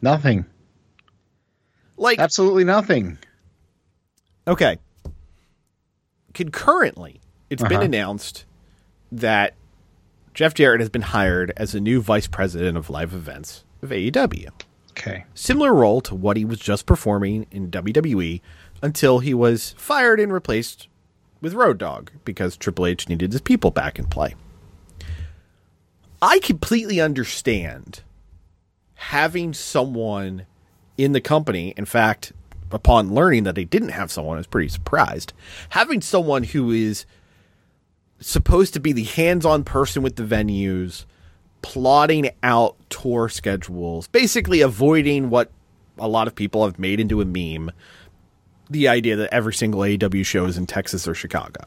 [0.01, 0.45] Nothing.
[1.97, 3.17] Like Absolutely nothing.
[4.47, 4.77] Okay.
[6.33, 7.81] Concurrently, it's been Uh-huh.
[7.85, 8.45] announced
[9.11, 9.53] that
[10.33, 14.47] Jeff Jarrett has been hired as the new vice president of live events of AEW.
[14.91, 15.25] Okay.
[15.33, 18.41] Similar role to what he was just performing in WWE
[18.81, 20.87] until he was fired and replaced
[21.41, 24.35] with Road Dogg because Triple H needed his people back in play.
[26.21, 28.01] I completely understand
[28.95, 30.45] having someone
[30.97, 31.73] in the company.
[31.77, 32.33] In fact,
[32.71, 35.33] upon learning that they didn't have someone, I was pretty surprised.
[35.69, 37.05] Having someone who is
[38.19, 41.05] supposed to be the hands-on person with the venues,
[41.61, 45.51] plotting out tour schedules, basically avoiding what
[45.99, 47.71] a lot of people have made into a meme,
[48.69, 51.61] the idea that every single AEW show is in Texas or Chicago.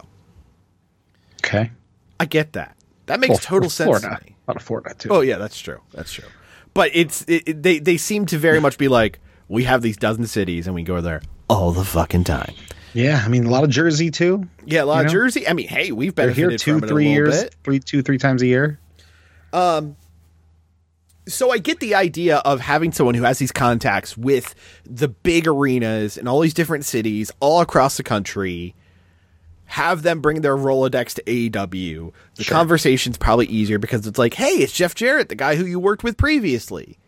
[1.44, 1.70] Okay.
[2.18, 2.76] I get that.
[3.06, 4.18] That makes Well, total sense Florida.
[4.18, 4.36] to me.
[4.46, 5.08] A lot of Florida too.
[5.10, 5.80] Oh yeah, that's true.
[5.92, 6.24] That's true.
[6.72, 9.96] But it's it, it- they they seem to very much be like, We have these
[9.96, 12.54] dozen cities, and we go there all the fucking time.
[12.94, 14.48] Yeah, I mean a lot of Jersey too.
[14.64, 15.12] Yeah, a lot of know?
[15.12, 15.46] Jersey.
[15.46, 17.56] I mean, hey, we've They're here two, three years, bit.
[17.64, 18.78] three, two, three times a year.
[19.54, 19.96] Um,
[21.26, 25.46] so I get the idea of having someone who has these contacts with the big
[25.46, 28.74] arenas in all these different cities all across the country.
[29.66, 32.12] Have them bring their Rolodex to AEW.
[32.34, 35.80] The conversation's probably easier because it's like, hey, it's Jeff Jarrett, the guy who you
[35.80, 36.98] worked with previously.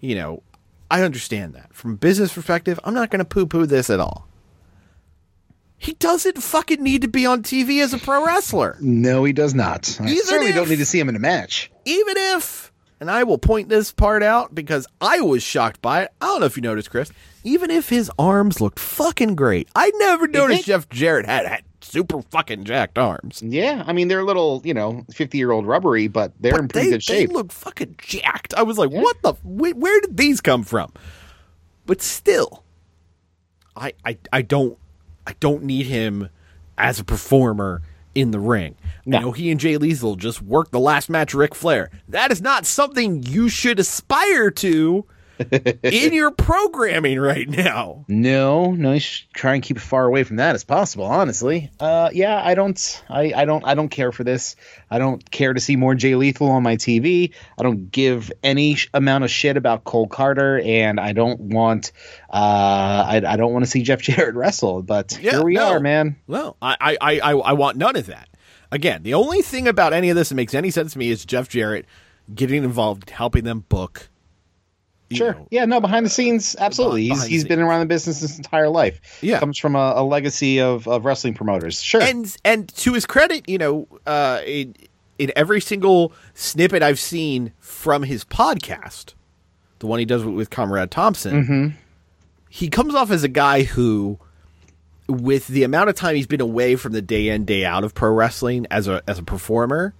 [0.00, 0.42] You know,
[0.90, 1.74] I understand that.
[1.74, 4.26] From a business perspective, I'm not going to poo poo this at all.
[5.82, 8.76] He doesn't fucking need to be on TV as a pro wrestler.
[8.80, 9.98] No, he does not.
[10.00, 11.72] I Even certainly if- don't need to see him in a match.
[11.84, 16.10] even if, and I will point this part out because I was shocked by it.
[16.20, 17.10] I don't know if you noticed, Chris.
[17.42, 22.22] Even if his arms looked fucking great, I never noticed Jeff Jarrett had, had super
[22.30, 23.42] fucking jacked arms.
[23.44, 26.92] Yeah, I mean they're a little, you know, fifty-year-old rubbery, but they're in pretty They,
[26.94, 27.28] good shape.
[27.30, 28.54] they look fucking jacked.
[28.54, 29.32] I was like, what the?
[29.32, 30.92] Wh- where did these come from?
[31.86, 32.62] But still,
[33.74, 34.78] I, I, I don't,
[35.26, 36.28] I don't need him
[36.76, 37.82] as a performer
[38.14, 38.74] in the ring.
[39.06, 41.90] I know he and Jay Lethal just worked the last match, Ric Flair.
[42.08, 45.04] That is not something you should aspire to
[45.82, 48.04] in your programming right now.
[48.08, 51.04] No, no, you should try and keep as far away from that as possible.
[51.04, 54.56] Honestly, uh, yeah, I don't, I, I don't, I don't care for this.
[54.90, 57.32] I don't care to see more Jay Lethal on my TV.
[57.58, 61.92] I don't give any sh- amount of shit about Cole Karter, and I don't want,
[62.30, 64.82] uh, I, I don't want to see Jeff Jarrett wrestle.
[64.82, 65.72] But Yeah, here we no.
[65.72, 66.16] are, man.
[66.26, 68.28] Well, I, I, I, I I want none of that.
[68.70, 71.24] Again, the only thing about any of this that makes any sense to me is
[71.26, 71.84] Jeff Jarrett
[72.34, 74.08] getting involved, helping them book.
[75.16, 75.32] Sure.
[75.34, 75.64] know, yeah.
[75.64, 75.80] No.
[75.80, 77.08] Behind the scenes, absolutely.
[77.08, 79.18] Behind he's he's been around the business his entire life.
[79.22, 79.38] Yeah.
[79.38, 81.80] Comes from a, a legacy of, of wrestling promoters.
[81.82, 82.00] Sure.
[82.02, 84.74] and and to his credit, you know, uh, in
[85.18, 89.14] in every single snippet I've seen from his podcast,
[89.78, 91.76] the one he does with, with Conrad Thompson,
[92.48, 94.18] he comes off as a guy who,
[95.08, 97.94] with the amount of time he's been away from the day in day out of
[97.94, 99.94] pro wrestling as a as a performer,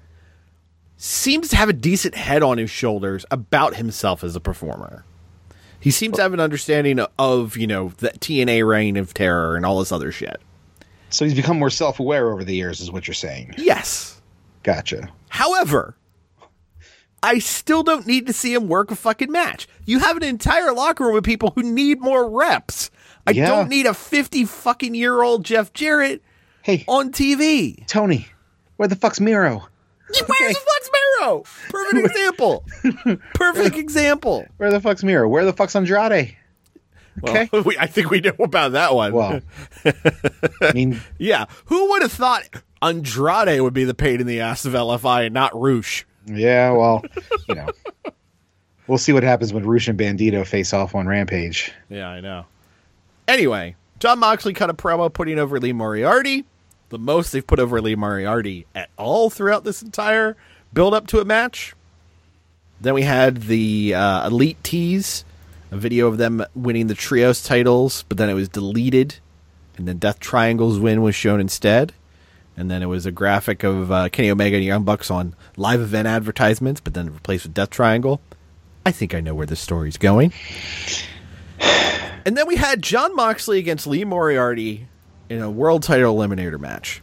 [1.05, 5.05] seems to have a decent head on his shoulders about himself as a performer.
[5.81, 9.67] He seems to have an understanding of, you know, the TNA reign of terror and
[9.67, 10.41] all this other shit.
[11.11, 13.53] so he's become more self aware over the years, is what you're saying.
[13.59, 14.21] Yes.
[14.63, 15.09] Gotcha.
[15.29, 15.97] However,
[17.21, 19.67] I still don't need to see him work a fucking match.
[19.85, 22.91] You have an entire locker room of people who need more reps.
[23.27, 23.49] I Yeah.
[23.49, 26.23] don't need a 50 fucking year old Jeff Jarrett
[26.63, 27.85] Hey, on TV.
[27.89, 28.29] Tony,
[28.77, 29.67] where the fuck's Miro?
[30.27, 30.91] Where's the fuck's
[31.21, 31.45] Miro?
[31.71, 32.65] Perfect example.
[33.35, 34.47] Perfect example.
[34.57, 35.29] Where the fuck's Miro?
[35.29, 36.37] Where the fuck's Andrade?
[37.23, 37.49] Okay.
[37.53, 39.13] Well, we, I think we know about that one.
[39.13, 39.41] Well,
[39.85, 41.47] I mean, yeah.
[41.67, 42.45] Who would have thought
[42.81, 46.07] Andrade would be the pain in the ass of LFI and not Rush?
[46.27, 47.03] yeah, well,
[47.49, 47.69] you know,
[48.87, 51.73] we'll see what happens when Rush and Bandito face off on Rampage.
[51.89, 52.47] Yeah, I know.
[53.27, 56.45] Anyway, Jon Moxley cut a promo putting over Lee Moriarty.
[56.93, 60.37] The most they've put over Lee Moriarty at all throughout this entire
[60.75, 61.75] build up to a match.
[62.83, 65.25] Then we had the uh, Elite tease,
[65.71, 69.15] a video of them winning the Trios titles, but then it was deleted.
[69.79, 71.95] And then Death Triangle's win was shown instead.
[72.59, 75.81] And then it was a graphic of uh, Kenny Omega and Young Bucks on live
[75.81, 78.21] event advertisements, but then replaced with Death Triangle.
[78.85, 80.35] I think I know where this story's going.
[82.25, 84.87] And then we had Jon Moxley against Lee Moriarty
[85.33, 87.03] in a world title eliminator match.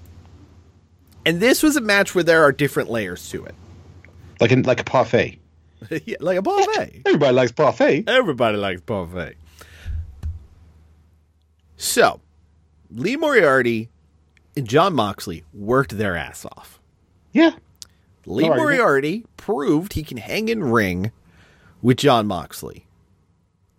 [1.25, 3.55] And this was a match where there are different layers to it.
[4.39, 5.39] Like in, like a parfait.
[6.05, 7.01] yeah, like a buffet.
[7.05, 8.07] Everybody likes parfait.
[8.07, 9.35] Everybody likes parfait.
[11.77, 12.21] So,
[12.91, 13.89] Lee Moriarty
[14.55, 16.79] and Jon Moxley worked their ass off.
[17.31, 17.51] Yeah.
[18.25, 18.55] Lee No.
[18.55, 21.11] Moriarty proved he can hang in ring
[21.81, 22.85] with Jon Moxley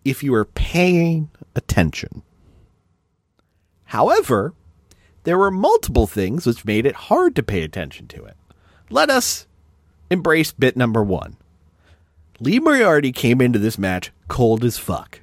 [0.04, 2.22] if you are paying attention.
[3.90, 4.54] However,
[5.24, 8.36] there were multiple things which made it hard to pay attention to it.
[8.88, 9.48] Let us
[10.10, 11.36] embrace bit number one.
[12.38, 15.18] Lee Moriarty came into this match cold as fuck.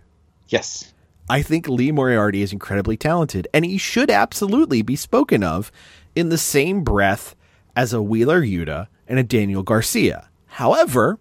[0.49, 0.93] Yes.
[1.30, 5.72] I think Lee Moriarty is incredibly talented, and he should absolutely be spoken of
[6.13, 7.38] in the same breath
[7.74, 10.28] as a Wheeler Yuta and a Daniel Garcia.
[10.47, 11.20] However,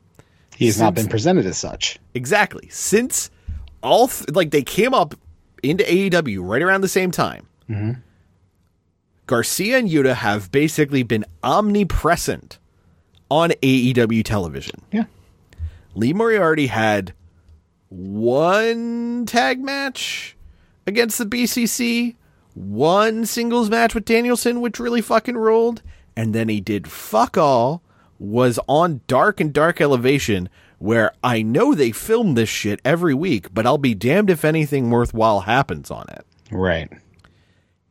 [0.57, 2.01] He has not been presented as such.
[2.12, 3.30] exactly since
[3.84, 5.14] all th- like they came up
[5.70, 7.46] into AEW right around the same time.
[7.68, 8.00] Mm-hmm.
[9.26, 12.58] Garcia and Yuta have basically been omnipresent
[13.30, 14.82] on AEW television.
[14.92, 15.04] Yeah.
[15.94, 17.12] Lee Moriarty had
[17.88, 20.36] one tag match
[20.86, 22.14] against the BCC,
[22.54, 25.82] one singles match with Danielson, which really fucking ruled,
[26.16, 27.82] and then he did fuck all,
[28.18, 30.48] was on Dark and Dark Elevation
[30.79, 34.91] where I know they film this shit every week, but I'll be damned if anything
[34.91, 36.27] worthwhile happens on it.
[36.51, 36.91] Right.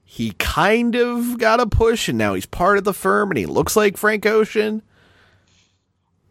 [0.03, 3.45] He kind of got a push, and now he's part of the firm, and he
[3.45, 4.81] looks like Frank Ocean.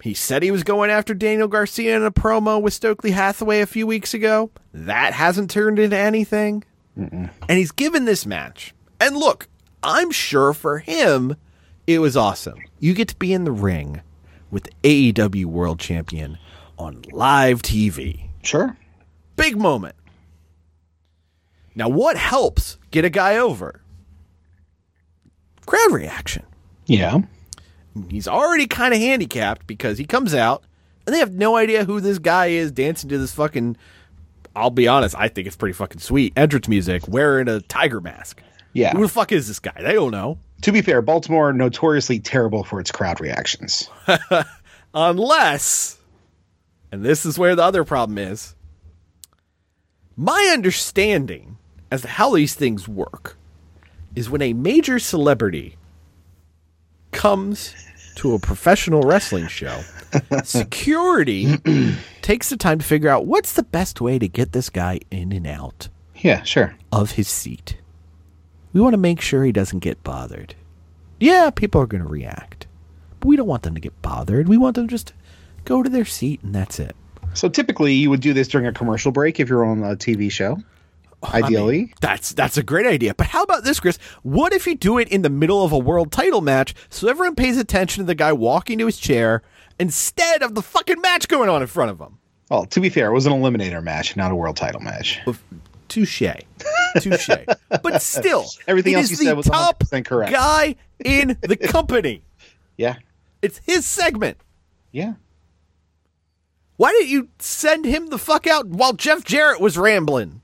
[0.01, 3.67] He said he was going after Daniel Garcia in a promo with Stokely Hathaway a
[3.67, 4.51] few weeks ago.
[4.73, 6.65] That hasn't turned into anything.
[6.95, 8.75] And he's given this match.
[9.01, 9.49] And look,
[9.83, 11.37] I'm sure for him,
[11.87, 12.59] it was awesome.
[12.79, 14.03] You get to be in the ring
[14.51, 16.39] with the AEW World Champion
[16.79, 18.29] on live TV.
[18.43, 18.77] Sure.
[19.37, 19.95] Big moment.
[21.75, 23.81] Now, what helps get a guy over?
[25.66, 26.45] Crowd reaction.
[26.87, 27.20] Yeah.
[28.09, 30.64] He's already kind of handicapped because he comes out
[31.07, 33.77] and they have no idea who this guy is dancing to this fucking.
[34.57, 36.33] I'll be honest, I think it's pretty fucking sweet.
[36.37, 38.41] Entrance music, wearing a tiger mask.
[38.72, 38.93] Yeah.
[38.93, 39.75] Who the fuck is this guy?
[39.81, 40.39] They don't know.
[40.62, 43.91] To be fair, Baltimore notoriously terrible for its crowd reactions.
[44.95, 45.99] Unless,
[46.95, 48.55] and this is where the other problem is,
[50.16, 51.59] my understanding
[51.90, 53.36] as to how these things work
[54.14, 55.76] is when a major celebrity
[57.11, 57.74] comes
[58.16, 59.80] to a professional wrestling show,
[60.45, 61.57] security
[62.22, 65.32] takes the time to figure out what's the best way to get this guy in
[65.32, 66.76] and out Yeah, sure.
[66.92, 67.78] of his seat.
[68.72, 70.55] We want to make sure he doesn't get bothered.
[71.18, 72.66] Yeah, people are going to react.
[73.18, 74.49] But we don't want them to get bothered.
[74.49, 75.14] We want them just to
[75.65, 76.95] go to their seat and that's it.
[77.35, 80.31] So typically you would do this during a commercial break if you're on a TV
[80.31, 80.59] show.
[81.23, 81.95] Oh, I mean, Ideally.
[82.01, 83.15] that's that's a great idea.
[83.15, 83.97] But how about this, Chris?
[84.23, 87.35] What if you do it in the middle of a world title match so everyone
[87.35, 89.43] pays attention to the guy walking to his chair
[89.81, 92.19] instead of the fucking match going on in front of him?
[92.51, 95.19] well, to be fair, it was an eliminator match, not a world title match.
[95.89, 96.23] Touche.
[97.01, 97.31] Touche.
[97.83, 100.31] but still, Everything it else is you the said was top 100% correct.
[100.33, 102.23] guy in the company.
[102.77, 102.97] Yeah.
[103.43, 104.37] It's his segment.
[104.93, 105.15] Yeah.
[106.77, 110.41] Why didn't you send him the fuck out while Jeff Jarrett was rambling?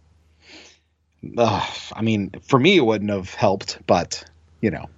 [1.37, 4.25] Ugh, I mean, for me, it wouldn't have helped, but,
[4.61, 4.89] you know,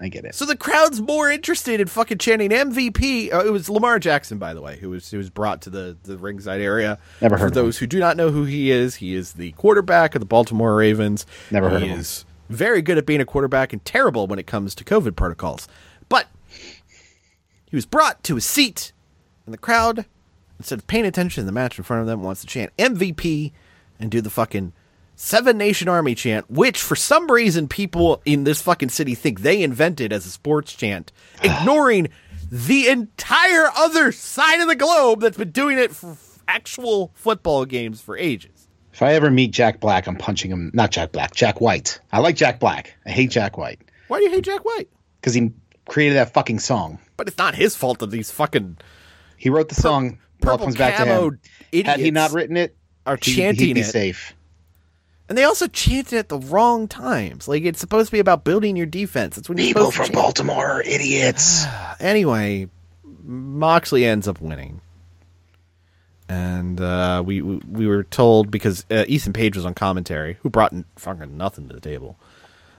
[0.00, 0.34] I get it.
[0.34, 3.32] So the crowd's more interested in fucking chanting MVP.
[3.32, 5.96] Uh, it was Lamar Jackson, by the way, who was who was brought to the,
[6.04, 6.98] the ringside area.
[7.20, 9.52] Never For heard of those who do not know who he is, he is the
[9.52, 11.26] quarterback of the Baltimore Ravens.
[11.50, 12.00] Never heard he of him.
[12.00, 15.68] is very good at being a quarterback and terrible when it comes to COVID protocols.
[16.08, 16.26] But
[17.66, 18.92] he was brought to a seat,
[19.44, 20.06] and the crowd,
[20.60, 23.52] instead of paying attention to the match in front of them, wants to chant MVP
[23.98, 24.72] and do the fucking
[25.16, 29.62] Seven Nation Army chant, which for some reason people in this fucking city think they
[29.62, 32.08] invented as a sports chant, ignoring
[32.50, 38.00] the entire other side of the globe that's been doing it for actual football games
[38.00, 38.68] for ages.
[38.92, 40.70] If I ever meet Jack Black, I'm punching him.
[40.74, 42.00] Not Jack Black, Jack White.
[42.12, 42.96] I like Jack Black.
[43.06, 44.88] I hate Jack White Why do you hate Jack White?
[45.20, 45.52] because he
[45.88, 46.98] created that fucking song.
[47.16, 48.78] But it's not his fault that these fucking
[49.36, 50.18] He wrote the song.
[50.42, 51.40] It purple comes back to him.
[51.84, 52.76] Had he idiots not written it,
[53.06, 53.84] are chanting he'd be it.
[53.84, 54.34] safe.
[55.28, 57.46] And they also chanted at the wrong times.
[57.46, 59.36] Like it's supposed to be about building your defense.
[59.36, 60.10] That's when you're People from.
[60.12, 61.64] Baltimore are idiots.
[62.00, 62.68] anyway,
[63.22, 64.80] Moxley ends up winning,
[66.28, 70.50] and uh, we, we we were told because uh, Ethan Page was on commentary, who
[70.50, 72.16] brought n- fucking nothing to the table.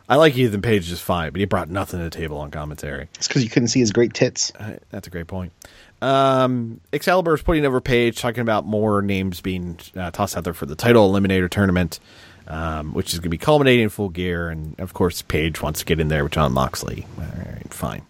[0.10, 3.08] I like Ethan Page just fine, but he brought nothing to the table on commentary.
[3.16, 4.52] It's because you couldn't see his great tits.
[4.60, 5.54] Uh, That's a great point.
[6.02, 10.54] Um, Excalibur is putting over Page, talking about more names being uh, tossed out there
[10.54, 12.00] for the title eliminator tournament,
[12.48, 14.50] um, which is going to be culminating in full gear.
[14.50, 17.06] And of course, Page wants to get in there with Jon Moxley.
[17.18, 18.02] All right, fine.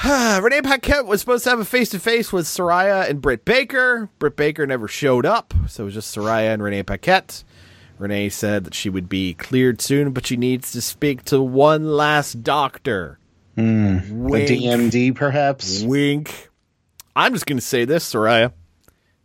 [0.04, 4.08] Renee Paquette was supposed to have a face to face with Saraya and Britt Baker.
[4.18, 7.42] Britt Baker never showed up, so it was just Saraya and Renee Paquette.
[7.98, 11.84] Renee said that she would be cleared soon, but she needs to speak to one
[11.96, 13.18] last doctor.
[13.56, 13.60] A
[14.12, 14.48] Wink.
[14.48, 15.82] DMD, perhaps.
[15.82, 16.47] Wink.
[17.18, 18.52] I'm just going to say this, Saraya.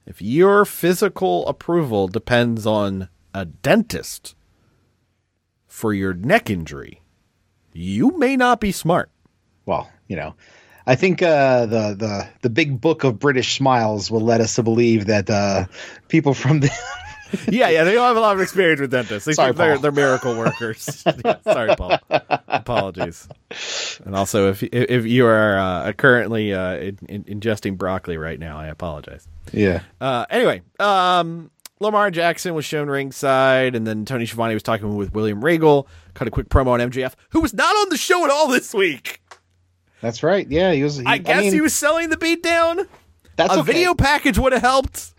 [0.07, 4.33] If your physical approval depends on a dentist
[5.67, 7.03] for your neck injury,
[7.71, 9.11] you may not be smart.
[9.67, 10.33] Well, you know,
[10.87, 14.63] I think uh, the the the big book of British smiles will let us to
[14.63, 15.65] believe that uh,
[16.07, 16.71] people from the
[17.47, 19.25] yeah, yeah, they don't have a lot of experience with dentists.
[19.25, 21.03] They Sorry, they're, they're miracle workers.
[21.23, 21.97] Yeah, sorry, Paul.
[22.47, 23.29] Apologies.
[24.03, 28.57] And also, if if you are uh, currently uh, in, in, ingesting broccoli right now,
[28.57, 29.27] I apologize.
[29.51, 34.95] yeah Uh, anyway, um, Lamar Jackson was shown ringside, and then Tony Schiavone was talking
[34.95, 35.87] with William Regal.
[36.13, 38.73] Cut a quick promo on MJF, who was not on the show at all this
[38.73, 39.21] week.
[40.01, 40.49] that's right.
[40.49, 40.97] Yeah, he was.
[40.97, 42.87] He, I guess mean, he was selling the beatdown.
[43.35, 43.71] That's a okay.
[43.71, 45.13] video package would have helped.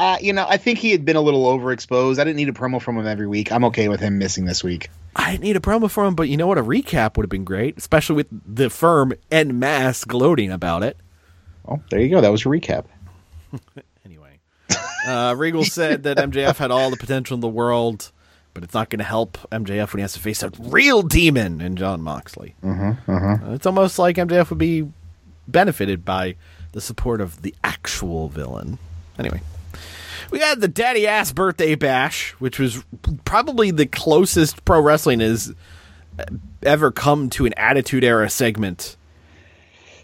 [0.00, 2.18] Uh, you know, I think he had been a little overexposed.
[2.18, 3.52] I didn't need a promo from him every week.
[3.52, 4.88] I'm okay with him missing this week.
[5.14, 6.56] I didn't need a promo from him, but you know what?
[6.56, 10.96] A recap would have been great, especially with the firm en masse gloating about it.
[11.64, 12.22] Well, there you go.
[12.22, 12.86] That was your recap.
[14.06, 14.40] Anyway,
[15.06, 18.10] uh, Regal said that MJF had all the potential in the world,
[18.54, 21.60] but it's not going to help MJF when he has to face a real demon
[21.60, 22.54] in Jon Moxley.
[22.64, 24.88] Mm-hmm, uh it's almost like MJF would be
[25.46, 26.36] benefited by
[26.72, 28.78] the support of the actual villain.
[29.18, 29.42] Anyway,
[30.30, 32.84] we had the Daddy Ass Birthday Bash, which was
[33.24, 35.54] probably the closest pro wrestling has
[36.62, 38.96] ever come to an Attitude Era segment.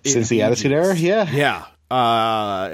[0.05, 1.64] Since the Attitude Era, yeah, Yeah.
[1.91, 2.70] Uh,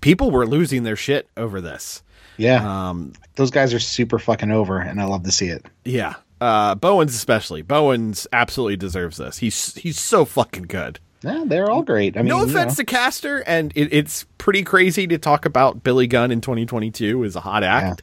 [0.00, 2.02] people were losing their shit over this.
[2.36, 2.88] yeah.
[2.90, 5.64] Um, Those guys are super fucking over, and I love to see it.
[5.84, 6.14] yeah.
[6.40, 7.60] Uh, Bowens especially.
[7.60, 9.36] Bowens absolutely deserves this.
[9.38, 10.98] He's he's so fucking good.
[11.22, 12.16] Yeah, they're all great.
[12.16, 12.82] I mean, no you offense know.
[12.82, 17.36] to Caster, and it, it's pretty crazy to talk about Billy Gunn in 2022 as
[17.36, 18.02] a hot act.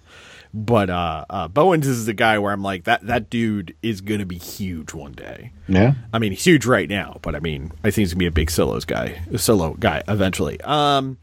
[0.53, 3.05] But uh, uh, Bowens is the guy where I'm like that.
[3.05, 5.51] That dude is gonna be huge one day.
[5.67, 5.93] yeah.
[6.13, 8.31] I mean, he's huge right now, but I mean, I think he's gonna be a
[8.31, 10.59] big solos guy, solo guy eventually.
[10.61, 11.17] Um,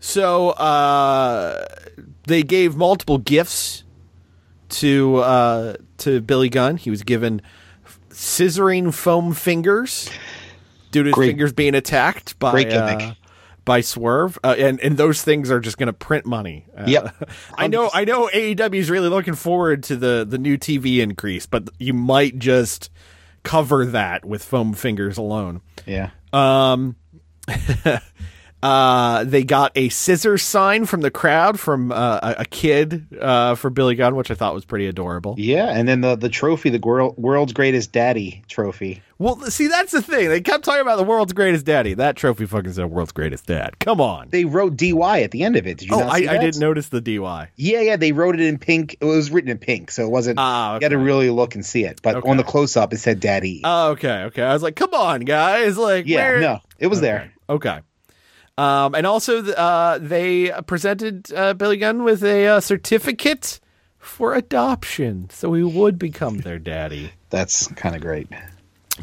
[0.00, 1.66] so uh,
[2.26, 3.84] they gave multiple gifts
[4.70, 6.76] to uh, to Billy Gunn.
[6.78, 7.42] He was given
[8.10, 10.10] scissoring foam fingers
[10.90, 11.28] due to his Great.
[11.28, 13.14] fingers being attacked by uh,
[13.64, 16.66] by Swerve, uh, and and those things are just going to print money.
[16.76, 17.30] Uh, Yep.
[17.58, 17.90] I know.
[17.92, 18.28] I know.
[18.32, 22.90] AEW is really looking forward to the the new TV increase, but you might just
[23.42, 25.60] cover that with foam fingers alone.
[25.86, 26.10] Yeah.
[26.32, 26.96] Um,
[28.62, 33.54] uh, they got a scissor sign from the crowd from uh, a, a kid uh,
[33.54, 35.34] for Billy Gunn, which I thought was pretty adorable.
[35.38, 39.02] Yeah, and then the the trophy, the world, world's greatest daddy trophy.
[39.20, 40.28] Well, see, that's the thing.
[40.28, 41.94] They kept talking about the world's greatest daddy.
[41.94, 43.76] That trophy fucking said world's greatest dad.
[43.80, 44.28] Come on.
[44.30, 45.78] They wrote DY at the end of it.
[45.78, 47.48] Did you Oh, not I, I didn't notice the DY.
[47.56, 48.96] Yeah, yeah, they wrote it in pink.
[49.00, 50.38] It was written in pink, so it wasn't.
[50.38, 52.00] Ah, You got to really look and see it.
[52.00, 52.30] But Okay.
[52.30, 54.42] on the close up, it said "Daddy." Oh, okay, okay.
[54.42, 55.76] I was like, come on, guys.
[55.76, 57.32] Like, yeah, where- no, it was there.
[57.50, 57.80] Okay.
[58.58, 63.60] Um, and also, uh, they presented uh, Billy Gunn with a uh, certificate
[63.98, 67.12] for adoption, so he would become their daddy.
[67.30, 68.28] That's kind of great.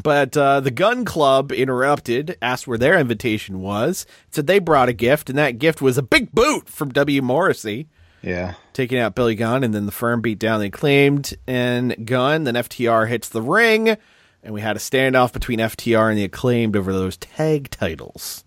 [0.02, 4.92] But uh, the Gunn Club interrupted, asked where their invitation was, said they brought a
[4.92, 7.22] gift, and that gift was a big boot from W.
[7.22, 7.88] Morrissey,
[8.20, 12.44] Yeah, taking out Billy Gunn, and then the firm beat down the acclaimed and Gunn.
[12.44, 13.96] Then FTR hits the ring,
[14.42, 18.44] and we had a standoff between FTR and the acclaimed over those tag titles.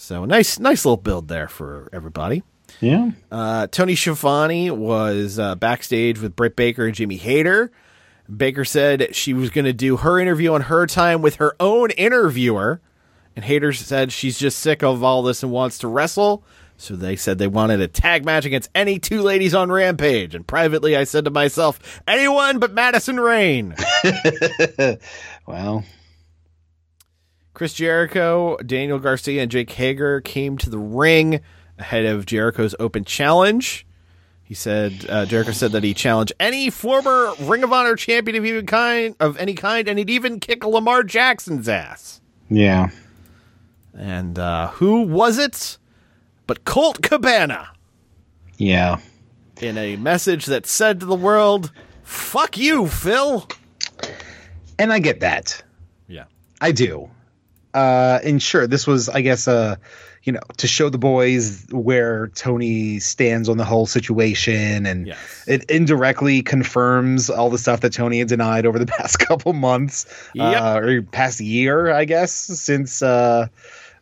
[0.00, 2.44] So nice, nice little build there for everybody.
[2.80, 3.10] yeah.
[3.32, 7.72] Uh, Tony Schiavone was uh, backstage with Britt Baker and Jamie Hayter.
[8.34, 11.90] Baker said she was going to do her interview on her time with her own
[11.90, 12.80] interviewer.
[13.34, 16.44] And Hayter said she's just sick of all this and wants to wrestle.
[16.76, 20.32] So they said they wanted a tag match against any two ladies on Rampage.
[20.36, 23.74] And privately, I said to myself, anyone but Madison Rayne.
[25.46, 25.82] Well,
[27.58, 31.40] Chris Jericho, Daniel Garcia, and Jake Hager came to the ring
[31.76, 33.84] ahead of Jericho's open challenge.
[34.44, 38.44] He said uh, Jericho said that he challenged any former Ring of Honor champion of
[38.44, 42.20] even kind of any kind, and he'd even kick Lamar Jackson's ass.
[42.48, 42.90] yeah.
[43.92, 45.78] And uh, who was it?
[46.46, 47.70] But Colt Cabana
[48.56, 49.00] Yeah.
[49.60, 51.72] in a message that said to the world,
[52.04, 53.48] "Fuck you, Phil."
[54.78, 55.60] And I get that.
[56.06, 56.26] Yeah.
[56.60, 57.10] I do.
[57.74, 59.76] Uh, and sure, this was, I guess, uh,
[60.24, 65.44] you know, to show the boys where Tony stands on the whole situation, and Yes.
[65.46, 70.06] it indirectly confirms all the stuff that Tony had denied over the past couple months,
[70.34, 70.62] Yep.
[70.62, 73.46] uh, or past year, I guess, since uh,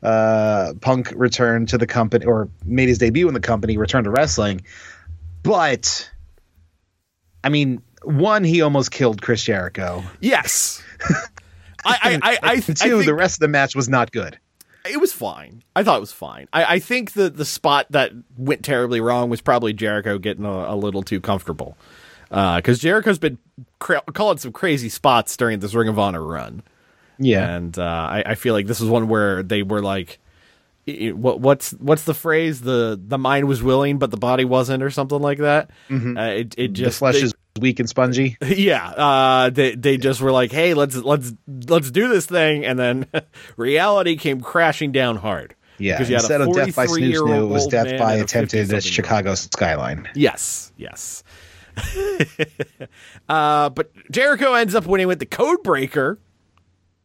[0.03, 4.11] uh, Punk returned to the company or made his debut in the company, returned to
[4.11, 4.63] wrestling.
[5.43, 6.11] But,
[7.45, 10.03] I mean, one, he almost killed Chris Jericho.
[10.21, 10.83] Yes.
[11.87, 14.39] I, I, I, I, I Two, think- the rest of the match was not good.
[14.89, 15.63] it was fine.
[15.75, 16.49] I thought it was fine.
[16.53, 20.49] I, I think the the spot that went terribly wrong was probably Jericho getting a,
[20.73, 21.77] a little too comfortable.
[22.29, 23.39] Because Jericho's been
[23.79, 26.63] cra- calling some crazy spots during this Ring of Honor run,
[27.19, 27.49] Yeah.
[27.57, 30.19] and uh, I, I feel like this was one where they were like,
[30.87, 32.63] "What what's what's the phrase?
[32.63, 36.55] The the mind was willing, but the body wasn't, or something like that." Uh, it
[36.57, 38.37] it the just flesh they- is weak and spongy.
[38.47, 41.33] yeah, uh, they they just were like, "Hey, let's let's
[41.69, 43.07] let's do this thing," and then
[43.57, 45.55] reality came crashing down hard.
[45.79, 45.95] Yeah.
[45.95, 48.69] Because you had a Instead of death by snooze, 43-year-old it was death by attempted
[48.69, 48.83] 50-something-year-old.
[48.83, 50.09] Chicago skyline.
[50.15, 51.23] Yes, yes.
[53.29, 56.17] uh, but Jericho ends up winning with the Codebreaker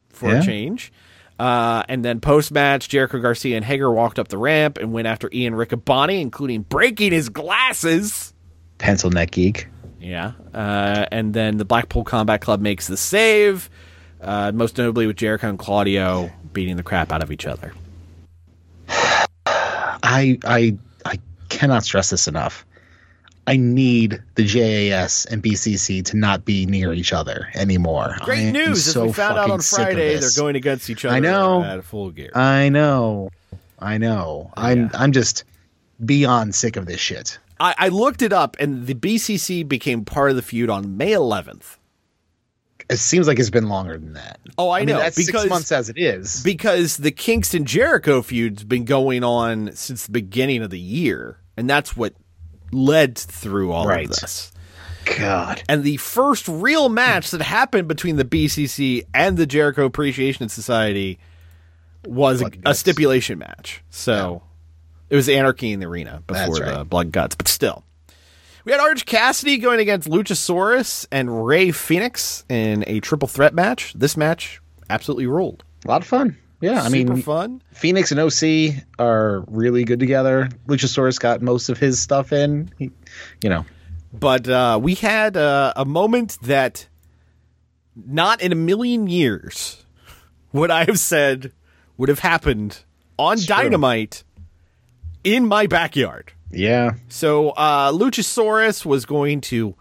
[0.09, 0.39] for Yeah.
[0.39, 0.93] a change.
[1.39, 5.07] Uh, and then post match, Jericho Garcia and Hager walked up the ramp and went
[5.07, 8.33] after Ian Riccaboni, including breaking his glasses.
[8.77, 9.67] Pencil neck geek.
[10.01, 10.31] Yeah.
[10.53, 13.69] Uh, and then the Blackpool Combat Club makes the save,
[14.19, 17.73] uh, most notably with Jericho and Claudio beating the crap out of each other.
[18.89, 19.27] I,
[20.03, 22.65] I I I cannot stress this enough.
[23.47, 28.17] I need the JAS and BCC to not be near each other anymore.
[28.21, 28.87] Great am news!
[28.87, 31.15] As so we found out on Friday, they're going against each other.
[31.15, 31.63] I know.
[31.63, 32.31] at full gear.
[32.35, 33.29] I know.
[33.79, 34.51] I know.
[34.55, 35.43] I'm I'm just
[36.03, 37.39] beyond sick of this shit.
[37.61, 41.11] I, I looked it up, and the BCC became part of the feud on May
[41.11, 41.77] 11th.
[42.89, 44.39] It seems like it's been longer than that.
[44.57, 46.41] Oh, I, mean, know that's because six months as it is.
[46.43, 51.69] because the Kingston Jericho feud's been going on since the beginning of the year, and
[51.69, 52.15] that's what
[52.71, 54.05] led through all Right.
[54.05, 54.51] of this.
[55.17, 55.61] God.
[55.69, 61.19] And the first real match that happened between the BCC and the Jericho Appreciation Society
[62.05, 63.83] was a, a stipulation match.
[63.89, 64.41] So
[65.11, 66.85] it was Anarchy in the Arena before That's the.
[66.85, 67.83] Blood Guts, but still.
[68.63, 73.93] We had Orange Cassidy going against Luchasaurus and Rey Fenix in a triple threat match.
[73.93, 75.63] This match absolutely ruled.
[75.83, 76.37] A lot of fun.
[76.61, 77.61] Yeah, I Super mean, fun.
[77.73, 80.47] Fenix and OC are really good together.
[80.67, 82.69] Luchasaurus got most of his stuff in.
[82.77, 82.91] He,
[83.43, 83.65] you know,
[84.13, 86.87] But uh, we had uh, a moment that
[87.95, 89.83] not in a million years
[90.53, 91.51] would I have said
[91.97, 92.83] would have happened
[93.17, 93.47] on true.
[93.47, 94.23] Dynamite
[95.23, 96.33] in my backyard.
[96.51, 99.75] yeah, So uh, Luchasaurus was going to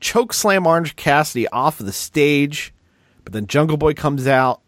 [0.00, 2.74] choke slam Orange Cassidy off of the stage,
[3.24, 4.60] but then Jungle Boy comes out,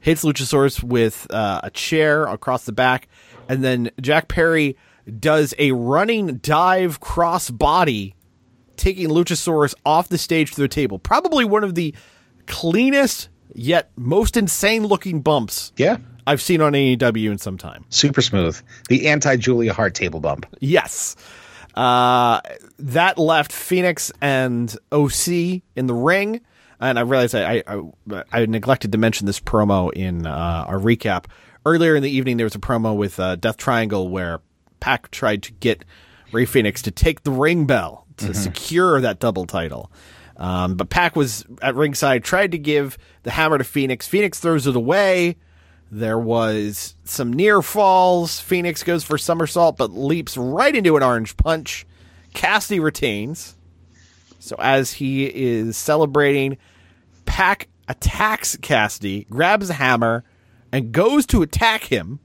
[0.00, 3.08] hits Luchasaurus with uh, a chair across the back,
[3.48, 4.76] and then Jack Perry
[5.18, 8.14] does a running dive cross body,
[8.76, 10.98] taking Luchasaurus off the stage to the table.
[10.98, 11.94] Probably one of the
[12.46, 15.96] cleanest yet most insane looking bumps yeah,
[16.26, 17.84] I've seen on AEW in some time.
[17.88, 18.60] super smooth.
[18.88, 20.46] The anti Julia Hart table bump.
[20.60, 21.16] Yes.
[21.74, 22.40] Uh,
[22.78, 25.28] that left Fenix and OC
[25.76, 26.40] in the ring.
[26.80, 31.26] And I realized I, I, I neglected to mention this promo in uh, our recap.
[31.66, 34.40] Earlier in the evening, there was a promo with uh, Death Triangle where
[34.80, 35.84] Pac tried to get
[36.32, 39.90] Rey Fenix to take the ring bell to secure that double title.
[40.36, 44.06] Um, but Pac was at ringside, tried to give the hammer to Fenix.
[44.06, 45.36] Fenix throws it away.
[45.90, 48.38] There was some near falls.
[48.38, 51.84] Fenix goes for somersault, but leaps right into an orange punch.
[52.32, 53.56] Cassidy retains.
[54.38, 56.58] So as he is celebrating,
[57.26, 60.24] Pac attacks Cassidy, grabs a hammer,
[60.72, 62.20] and goes to attack him.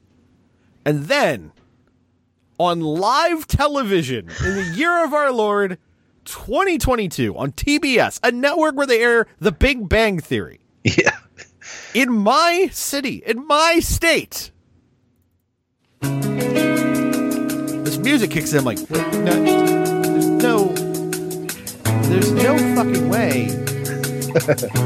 [0.86, 1.52] And then,
[2.60, 5.80] on live television in the year of our Lord
[6.26, 11.18] 2022 on TBS, a network where they air The Big Bang Theory, Yeah,
[11.96, 14.52] in my city, in my state.
[16.02, 18.60] This music kicks in.
[18.60, 18.98] I'm like, no,
[20.04, 20.68] there's no,
[22.04, 23.48] there's no fucking way.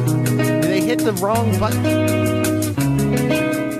[0.69, 1.83] They hit the wrong button?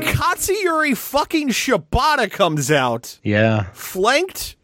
[0.01, 3.67] Katsuyori fucking Shibata comes out, yeah.
[3.73, 4.55] flanked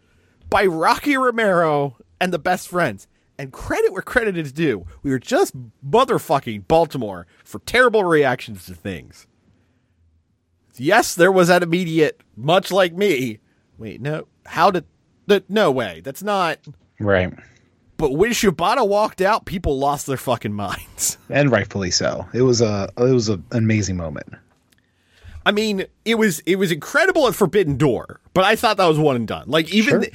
[0.50, 3.08] by Rocky Romero and the best friends.
[3.38, 4.86] And credit where credit is due.
[5.04, 5.54] We were just
[5.86, 9.28] motherfucking Baltimore for terrible reactions to things.
[10.78, 13.40] Yes, there was that immediate, much like me.
[13.78, 14.86] Wait, no, how did
[15.28, 15.50] that?
[15.50, 16.60] No way, that's not.
[17.00, 17.34] Right,
[17.98, 21.18] But when Shibata walked out, people lost their fucking minds.
[21.30, 22.28] and rightfully so.
[22.34, 24.28] It was a it was an amazing moment.
[25.46, 28.98] I mean, it was it was incredible at Forbidden Door, but I thought that was
[29.00, 29.48] one and done.
[29.48, 30.06] Like even Sure.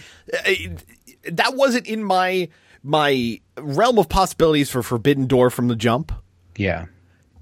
[0.44, 2.48] th- uh, that wasn't in my
[2.82, 6.12] my realm of possibilities for Forbidden Door from the jump,
[6.56, 6.86] Yeah,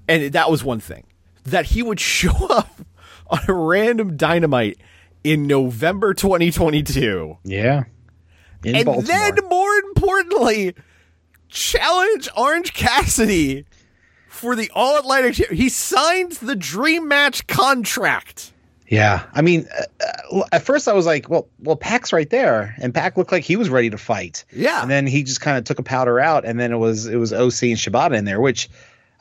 [0.07, 1.05] and that was one thing
[1.43, 2.69] that he would show up
[3.27, 4.77] on a random dynamite
[5.23, 7.83] in November 2022, yeah.
[8.63, 9.05] In and Baltimore.
[9.05, 10.75] then more importantly,
[11.47, 13.65] challenge Orange Cassidy
[14.27, 15.49] for the All Atlantic.
[15.51, 18.51] He signs the Dream Match contract.
[18.89, 22.73] Yeah, I mean, uh, uh, at first I was like, well, well, Pac's right there,
[22.81, 24.43] and Pac looked like he was ready to fight.
[24.51, 24.81] Yeah.
[24.81, 27.17] and then he just kind of took a powder out, and then it was it
[27.17, 28.67] was OC and Shibata in there, which,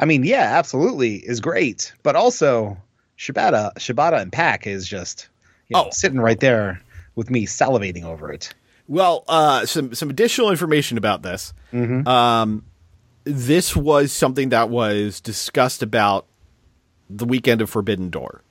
[0.01, 2.79] I mean, yeah, absolutely is great, but also
[3.19, 5.29] Shibata, Shibata and Pac is just
[5.69, 5.89] you know, Oh.
[5.93, 6.81] sitting right there
[7.15, 8.55] with me salivating over it.
[8.87, 11.53] Well, uh, some some additional information about this.
[11.75, 12.65] Um,
[13.25, 16.25] this was something that was discussed about
[17.11, 18.43] the weekend of Forbidden Door.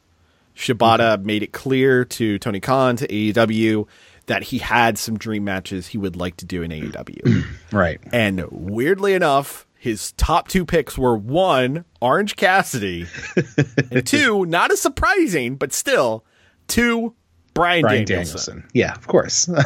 [0.58, 3.88] Shibata made it clear to Tony Khan to AEW
[4.26, 7.46] that he had some dream matches he would like to do in AEW.
[7.72, 8.00] Right.
[8.12, 13.06] and weirdly enough, his top two picks were one, Orange Cassidy,
[13.92, 16.26] and two, not as surprising, but still,
[16.68, 17.14] two,
[17.54, 18.56] Bryan, Bryan Danielson.
[18.56, 18.70] Danielson.
[18.74, 19.50] Yeah, of course.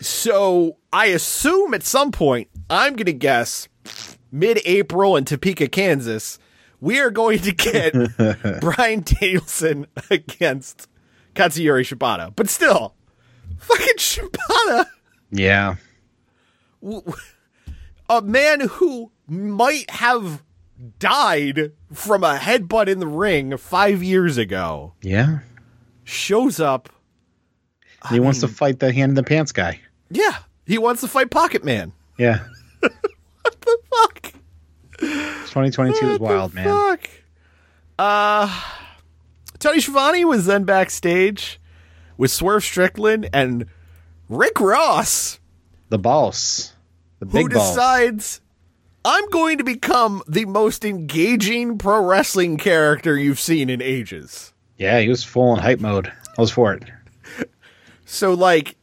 [0.00, 3.68] So I assume at some point, I'm going to guess
[4.30, 6.38] mid April in Topeka, Kansas,
[6.84, 7.92] we are going to get
[8.60, 10.88] Bryan Danielson against
[11.34, 12.32] Katsuyori Shibata.
[12.36, 12.94] But still,
[13.58, 14.86] Fucking Shibata,
[15.30, 15.76] Yeah.
[18.08, 20.42] a man who might have
[20.98, 25.38] died from a headbutt in the ring five years ago, Yeah.
[26.04, 26.90] shows up.
[28.10, 29.80] He wants to fight the hand in the pants guy.
[30.10, 31.92] Yeah, he wants to fight Pocket Man.
[32.18, 32.40] Yeah.
[33.42, 34.32] What the fuck?
[35.54, 36.64] 2022 is wild, man.
[36.66, 37.08] Fuck.
[37.96, 38.60] Uh,
[39.60, 41.60] Tony Schiavone was then backstage
[42.16, 43.66] with Swerve Strickland and
[44.28, 45.38] Rick Ross,
[45.90, 46.72] The boss.
[47.20, 47.42] The big boss.
[47.42, 48.40] Who decides
[49.04, 54.52] I'm going to become the most engaging pro wrestling character you've seen in ages.
[54.76, 56.12] Yeah, he was full in hype mode.
[56.36, 56.82] I was for it.
[58.06, 58.76] So like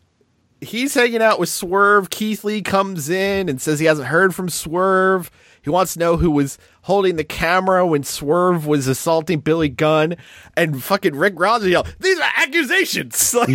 [0.61, 2.09] he's hanging out with Swerve.
[2.09, 5.29] Keith Lee comes in and says he hasn't heard from Swerve.
[5.63, 10.15] He wants to know who was holding the camera when Swerve was assaulting Billy Gunn.
[10.57, 13.49] And fucking Rick Ross yell, "These are accusations!" Like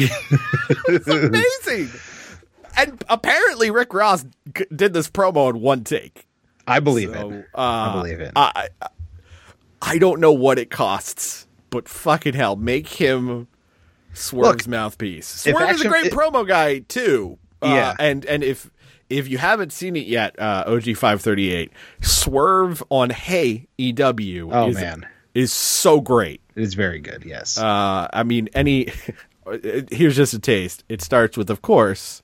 [0.88, 1.90] it's amazing.
[2.76, 4.24] And apparently Rick Ross
[4.56, 6.26] g- did this promo in one take.
[6.66, 7.46] I believe So, it.
[7.54, 8.32] uh, I believe it.
[8.36, 8.88] I, I
[9.82, 13.46] I don't know what it costs, but fucking hell, make him
[14.14, 15.26] Swerve's Look, mouthpiece.
[15.28, 17.38] Swerve is a great it- promo guy too.
[17.62, 17.94] Uh, Yeah.
[17.98, 18.70] and and if
[19.10, 24.50] if you haven't seen it yet, uh, OG five thirty eight, Swerve on Hey EW
[24.52, 25.06] Oh, is, man.
[25.34, 26.40] is so great.
[26.54, 27.24] it is very good.
[27.24, 27.58] Yes.
[27.58, 28.88] Uh, I mean, any
[29.90, 30.84] here's just a taste.
[30.88, 32.22] It starts with, of course,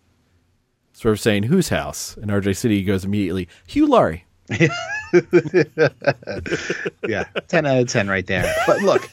[0.92, 4.24] Swerve saying whose house, and RJ City goes immediately Hugh Laurie.
[7.08, 7.24] yeah.
[7.48, 8.52] 10 out of 10 right there.
[8.66, 9.08] But look,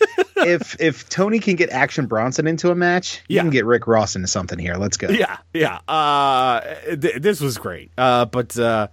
[0.48, 3.42] if if Tony can get Action Bronson into a match, you Yeah.
[3.44, 4.76] can get Rick Ross into something here.
[4.76, 5.10] Let's go.
[5.10, 5.80] Yeah, yeah.
[5.88, 6.62] Uh,
[6.96, 7.92] th- this was great.
[7.98, 8.88] Uh, but uh,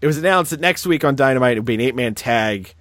[0.00, 2.74] it was announced that next week on Dynamite it would be an eight man tag.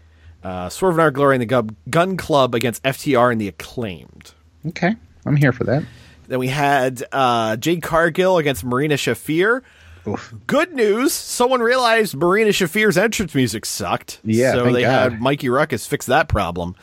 [0.44, 4.34] Uh, Swerve and Our Glory and the Gunn, Gunn Club against FTR and the Acclaimed.
[4.68, 4.96] Okay.
[5.26, 5.84] I'm here for that.
[6.30, 9.62] Then we had uh, Jade Cargill against Marina Shafir.
[10.08, 10.34] Oof.
[10.48, 11.12] Good news.
[11.12, 14.22] Someone realized Marina Shafir's entrance music sucked.
[14.24, 15.12] Yeah, So they God.
[15.12, 16.76] had Mikey Rukus fix that problem.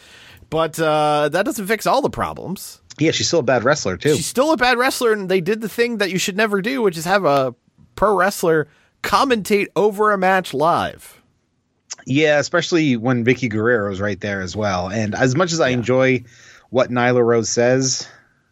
[0.50, 2.80] But uh, that doesn't fix all the problems.
[2.98, 4.14] Yeah, she's still a bad wrestler too.
[4.14, 6.80] She's still a bad wrestler, and they did the thing that you should never do,
[6.82, 7.54] which is have a
[7.94, 8.68] pro wrestler
[9.02, 11.20] commentate over a match live.
[12.06, 14.88] Yeah, especially when Vickie Guerrero is right there as well.
[14.88, 16.22] And as much as I enjoy
[16.70, 18.06] what Nyla Rose says,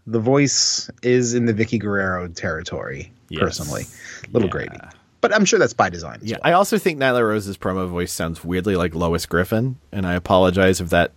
[0.07, 3.41] the voice is in the Vickie Guerrero territory, Yes.
[3.41, 3.85] personally.
[4.25, 4.53] A little Yeah.
[4.53, 4.81] grating.
[5.21, 6.19] But I'm sure that's by design.
[6.23, 6.53] Yeah, well.
[6.53, 10.81] I also think Nyla Rose's promo voice sounds weirdly like Lois Griffin, and I apologize
[10.83, 11.13] if that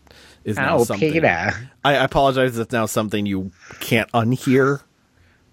[0.47, 1.11] is now Oh, something.
[1.11, 1.51] Peter.
[1.85, 4.81] I, apologize if that's now something you can't unhear,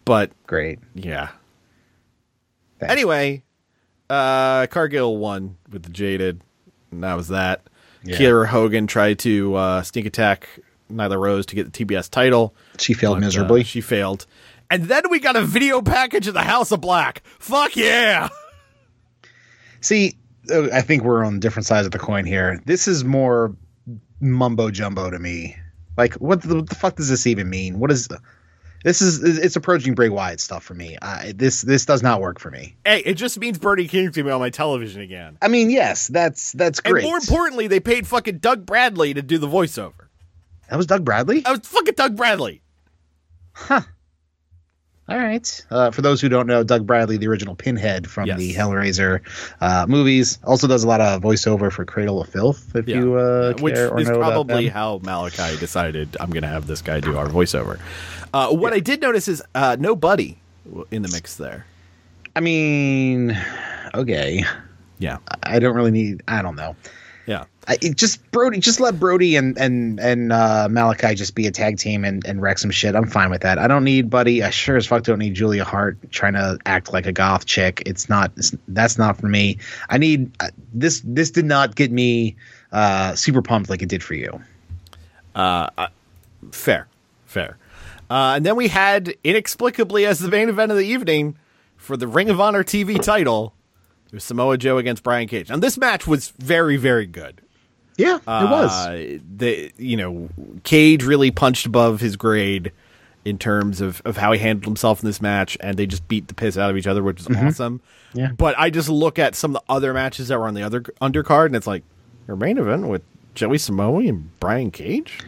[0.04, 0.78] but Great.
[0.94, 1.28] yeah.
[2.80, 2.92] Thanks.
[2.92, 3.42] Anyway,
[4.08, 6.40] uh, Cargill won with the Jaded,
[6.90, 7.62] and that was that.
[8.04, 8.16] Yeah.
[8.16, 10.48] Kiera Hogan tried to uh, sneak attack
[10.92, 12.54] Nyla Rose to get the TBS title.
[12.78, 13.64] She failed but, uh, miserably.
[13.64, 14.26] she failed.
[14.70, 17.22] And then we got a video package of the House of Black.
[17.38, 18.28] Fuck yeah!
[19.80, 20.16] See,
[20.50, 22.60] uh, I think we're on different sides of the coin here.
[22.64, 23.54] This is more
[24.20, 25.56] mumbo jumbo to me.
[25.96, 27.78] Like, what the, what the fuck does this even mean?
[27.78, 28.08] What is
[28.82, 29.00] this?
[29.00, 30.98] Is it's approaching Bray Wyatt stuff for me.
[31.00, 32.76] I, this this does not work for me.
[32.84, 35.38] Hey, it just means Brody King's gonna be on my television again.
[35.40, 37.04] I mean, yes, that's that's And great.
[37.04, 40.08] more importantly, they paid fucking Doug Bradley to do the voiceover.
[40.68, 41.40] that was Doug Bradley.
[41.40, 42.62] That was fucking Doug Bradley.
[45.06, 45.66] All right.
[45.70, 48.38] Uh, for those who don't know, Doug Bradley, the original Pinhead from Yes.
[48.38, 49.20] the Hellraiser
[49.60, 52.74] uh, movies, also does a lot of voiceover for Cradle of Filth.
[52.74, 56.80] If you uh, which or is probably how Malakai decided I'm going to have this
[56.80, 57.78] guy do our voiceover.
[58.32, 60.38] Uh, what I did notice is uh, no Buddy
[60.90, 61.66] in the mix there.
[62.34, 63.38] I mean,
[63.94, 64.44] okay.
[64.98, 66.22] Yeah, I don't really need.
[66.26, 66.76] I don't know.
[67.26, 67.44] Yeah.
[67.66, 71.78] I, just Brody, just let Brody and and and uh, Malakai just be a tag
[71.78, 72.94] team and, and wreck some shit.
[72.94, 73.58] I'm fine with that.
[73.58, 74.42] I don't need Buddy.
[74.42, 77.82] I sure as fuck don't need Julia Hart trying to act like a goth chick.
[77.86, 78.32] It's not.
[78.36, 79.58] It's, that's not for me.
[79.88, 81.00] I need uh, this.
[81.02, 82.36] This did not get me
[82.70, 84.42] uh, super pumped like it did for you.
[86.52, 86.88] Fair,
[87.26, 87.56] fair.
[88.10, 91.36] Uh, and then we had inexplicably as the main event of the evening
[91.76, 93.53] for the Ring of Honor TV title.
[94.14, 95.50] It was Samoa Joe against Brian Cage.
[95.50, 97.40] And this match was very, very good.
[97.96, 98.70] Yeah, it was.
[98.70, 100.28] Uh, the you know
[100.62, 102.70] Cage really punched above his grade
[103.24, 106.28] in terms of, of how he handled himself in this match, and they just beat
[106.28, 107.80] the piss out of each other, which is awesome.
[107.80, 108.18] Mm-hmm.
[108.20, 108.30] Yeah.
[108.38, 110.82] But I just look at some of the other matches that were on the other
[111.02, 111.82] undercard, and it's like
[112.28, 113.02] your main event with
[113.34, 115.18] Joey Samoa and Brian Cage.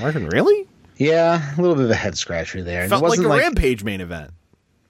[0.00, 0.66] Martin, really?
[0.96, 2.88] Yeah, a little bit of a head scratcher there.
[2.88, 4.32] Felt it like wasn't a Rampage main event.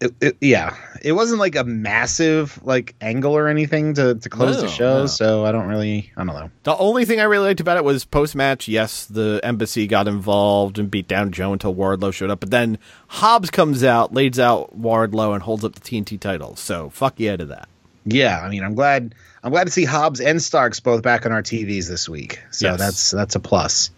[0.05, 4.57] It, it, yeah, it wasn't like a massive like angle or anything to to close
[4.57, 4.99] No, the show.
[5.01, 5.07] no.
[5.07, 6.51] So I don't really, I don't know.
[6.63, 8.69] The only thing I really liked about it was post match.
[8.69, 12.79] Yes, the embassy got involved and beat down Joe until Wardlow showed up, but then
[13.09, 16.57] Hobbs comes out, lays out Wardlow, and holds up the TNT title.
[16.57, 17.69] So fuck yeah to that.
[18.07, 19.15] Yeah, I mean, I'm glad.
[19.43, 22.41] I'm glad to see Hobbs and Starks both back on our TVs this week.
[22.51, 22.79] So Yes.
[22.79, 23.91] that's that's a plus.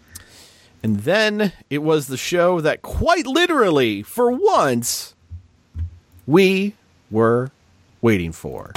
[0.83, 5.15] And then it was the show that quite literally, for once,
[6.27, 6.73] we
[7.09, 7.49] were
[8.01, 8.71] waiting for.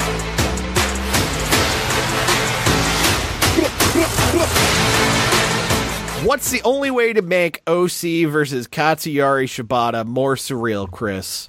[6.25, 11.49] What's the only way to make OC versus Katsuyori Shibata more surreal, Chris?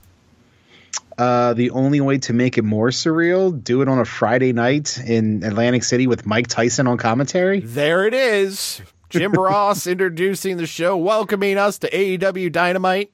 [1.17, 4.97] Uh, the only way to make it more surreal, do it on a Friday night
[4.97, 7.59] in Atlantic City with Mike Tyson on commentary.
[7.59, 8.81] There it is.
[9.09, 13.11] Jim Ross introducing the show, welcoming us to AEW Dynamite.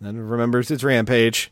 [0.00, 1.50] Then remembers it's Rampage.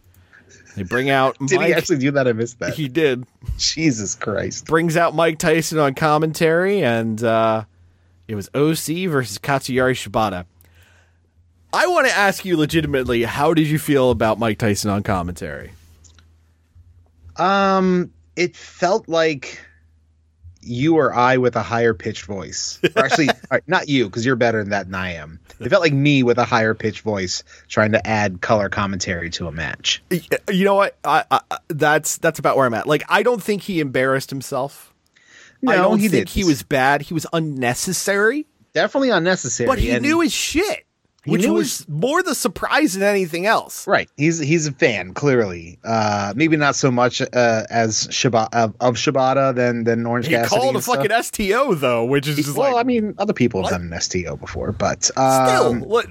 [0.77, 1.67] They bring out Did Mike.
[1.69, 2.29] he actually do that?
[2.29, 2.75] I missed that.
[2.75, 3.27] He did.
[3.59, 4.67] Jesus Christ.
[4.67, 7.65] Brings out Mike Tyson on commentary, and uh,
[8.29, 10.45] it was OC versus Katsuyori Shibata.
[11.73, 15.73] I want to ask you legitimately, how did you feel about Mike Tyson on commentary?
[17.37, 19.61] Um, it felt like
[20.63, 22.81] you or I with a higher pitched voice.
[22.97, 25.41] Or actually, all right, not you because you're better than that than I am.
[25.59, 29.47] It felt like me with a higher pitch voice trying to add color commentary to
[29.47, 30.03] a match.
[30.51, 30.97] You know what?
[31.05, 32.87] I, I, that's that's about where I'm at.
[32.87, 34.93] Like, I don't think he embarrassed himself.
[35.63, 36.35] No, I don't he think did.
[36.35, 37.03] he was bad.
[37.03, 39.67] He was unnecessary, definitely unnecessary.
[39.67, 40.86] but he and- knew his shit,
[41.27, 43.87] He which was more the surprise than anything else.
[43.87, 45.79] Right, he's he's a fan clearly.
[45.85, 47.27] Uh, maybe not so much uh,
[47.69, 50.61] as Shibata of, of Shibata than than Orange He Cassidy.
[50.61, 50.97] called a stuff.
[51.05, 54.01] fucking STO though, which is just well, like I mean, other people have done an
[54.01, 55.21] STO before, but still.
[55.27, 56.07] um, what-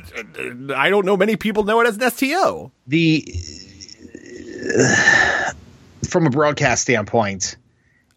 [0.76, 2.72] I don't know many people know it as an STO.
[2.86, 3.24] the
[6.09, 7.57] from a broadcast standpoint,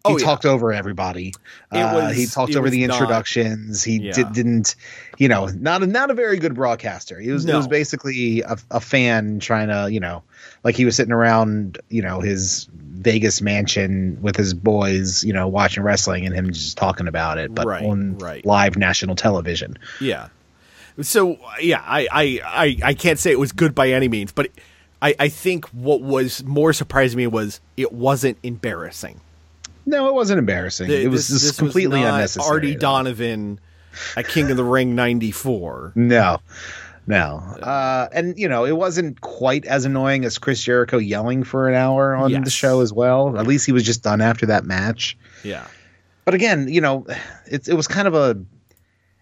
[0.09, 0.25] he Oh, yeah.
[0.25, 1.33] talked over everybody.
[1.71, 3.83] Uh, was- he talked over the not- introductions.
[3.83, 4.11] He Yeah.
[4.13, 4.75] did, didn't,
[5.17, 7.19] you know, not a, not a very good broadcaster.
[7.19, 7.57] He was it No.
[7.57, 10.23] was basically a, a fan trying to, you know,
[10.63, 15.47] like he was sitting around, you know, his Vegas mansion with his boys, you know,
[15.47, 18.45] watching wrestling and him just talking about it, but Right, on right.
[18.45, 19.77] live national television.
[20.01, 20.27] Yeah.
[21.01, 24.49] So yeah, I, I I I can't say it was good by any means, but
[25.01, 29.21] I I think what was more surprising to me was it wasn't embarrassing.
[29.85, 30.89] No, it wasn't embarrassing.
[30.91, 32.49] it was This- just this completely not unnecessary.
[32.49, 32.75] Artie.
[32.75, 33.59] Donovan
[34.15, 35.93] at King of the Ring '94.
[35.95, 36.39] No,
[37.07, 37.37] no.
[37.61, 41.75] Uh, and you know, it wasn't quite as annoying as Chris Jericho yelling for an
[41.75, 43.37] hour on the show as well.
[43.37, 45.17] At least he was just done after that match.
[45.43, 45.65] Yeah.
[46.25, 47.07] But again, you know,
[47.47, 48.37] it it was kind of a.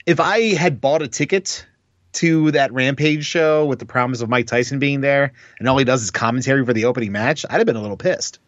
[0.06, 1.66] If I had bought a ticket
[2.14, 5.86] to that Rampage show with the promise of Mike Tyson being there, and all he
[5.86, 8.40] does is commentary for the opening match, I'd have been a little pissed.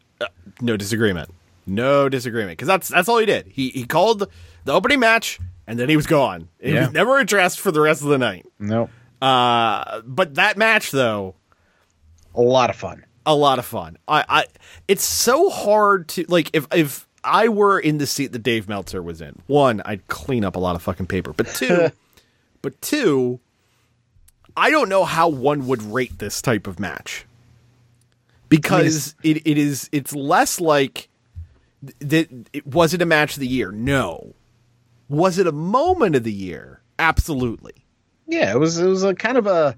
[0.61, 1.29] No disagreement.
[1.65, 2.57] No disagreement.
[2.57, 3.47] Because that's that's all he did.
[3.47, 4.27] He he called
[4.65, 6.49] the opening match and then he was gone.
[6.59, 6.85] He Yeah.
[6.85, 8.45] was never addressed for the rest of the night.
[8.59, 8.89] No,
[9.21, 11.35] Uh, but that match though,
[12.35, 13.05] a lot of fun.
[13.25, 13.97] a lot of fun.
[14.07, 14.45] I, I
[14.87, 19.03] it's so hard to like if if I were in the seat that Dave Meltzer
[19.03, 19.41] was in.
[19.47, 21.33] One, I'd clean up a lot of fucking paper.
[21.33, 21.89] But two,
[22.61, 23.39] but two,
[24.55, 27.25] I don't know how one would rate this type of match
[28.47, 31.08] because it, it is it's less like
[31.81, 32.29] that.
[32.65, 33.71] Was it a match of the year?
[33.71, 34.33] No.
[35.07, 36.81] Was it a moment of the year?
[36.97, 37.85] Absolutely.
[38.27, 39.75] Yeah, it was it was a kind of a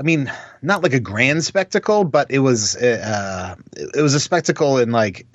[0.00, 4.78] I mean, not like a grand spectacle, but it was uh it was a spectacle
[4.78, 5.26] in like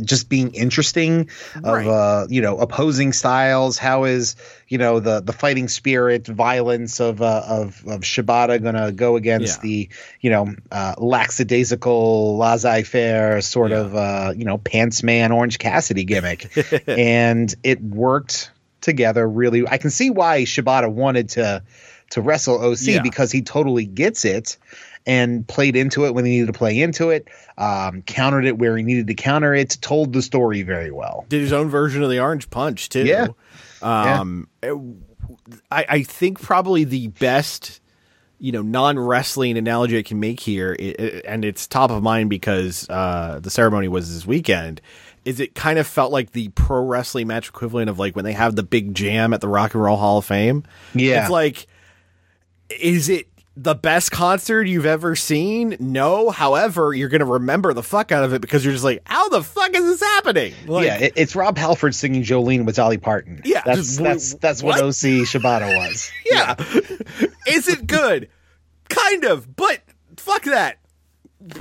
[0.00, 1.86] just being interesting of Right.
[1.86, 4.36] uh you know opposing styles how is
[4.68, 9.16] you know the the fighting spirit violence of uh, of of Shibata going to go
[9.16, 9.62] against Yeah.
[9.68, 9.88] the
[10.22, 13.78] you know uh lackadaisical laissez-faire sort Yeah.
[13.80, 16.50] of uh you know pants man orange cassidy gimmick
[16.88, 21.62] and it worked together really i can see why shibata wanted to
[22.10, 23.02] to wrestle oc Yeah.
[23.02, 24.56] because he totally gets it
[25.06, 27.28] and played into it when he needed to play into it
[27.58, 31.40] um, countered it where he needed to counter it told the story very well did
[31.40, 33.04] his own version of the orange punch too.
[33.04, 33.28] Yeah.
[33.82, 34.48] Um,
[35.70, 37.80] I, I think probably the best,
[38.38, 42.02] you know, non wrestling analogy I can make here, i- i- and it's top of
[42.02, 44.80] mind because uh, the ceremony was this weekend.
[45.24, 48.32] Is it kind of felt like the pro wrestling match equivalent of like when they
[48.32, 50.64] have the big jam at the Rock and Roll Hall of Fame?
[50.94, 51.22] Yeah.
[51.22, 51.66] it's like,
[52.80, 55.76] is it the best concert you've ever seen?
[55.78, 56.30] No.
[56.30, 59.42] However, you're gonna remember the fuck out of it because you're just like, how the
[59.42, 60.54] fuck is this happening?
[60.66, 64.34] Like, yeah it, it's rob halford singing jolene with dolly parton Yeah, that's just- that's
[64.34, 64.84] that's what, what?
[64.84, 66.54] oc shibata was Yeah.
[67.46, 68.28] Is it good?
[68.88, 69.80] kind of, but
[70.16, 70.78] fuck that.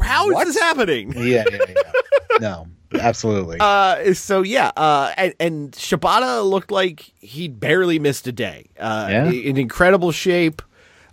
[0.02, 0.46] how is What?
[0.48, 1.14] this happening?
[1.16, 2.38] Yeah, yeah, yeah.
[2.40, 3.58] no, absolutely.
[3.62, 8.70] Uh, so yeah, uh, and, and Shibata looked like he barely missed a day.
[8.80, 9.32] Uh, Yeah.
[9.32, 10.62] in incredible shape.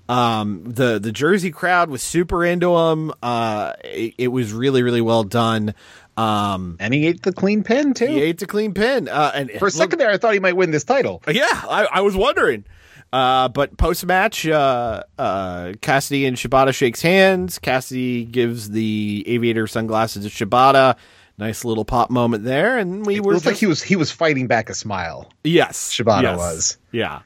[0.09, 3.13] Um, the the Jersey crowd was super into him.
[3.23, 5.75] Uh, it, it was really really well done.
[6.17, 8.07] Um, and he ate the clean pin too.
[8.07, 9.09] he ate the clean pin.
[9.09, 11.23] Uh, and For a second there, I thought he might win this title.
[11.31, 12.65] Yeah, I, I was wondering.
[13.13, 17.59] Uh, but post match, uh, uh, Cassidy and Shibata shakes hands.
[17.59, 20.97] Cassidy gives the aviator sunglasses to Shibata.
[21.39, 24.11] Nice little pop moment there, and we It were looked like he was he was
[24.11, 25.31] fighting back a smile.
[25.45, 26.79] yes, Shibata yes, was.
[26.91, 27.21] yeah.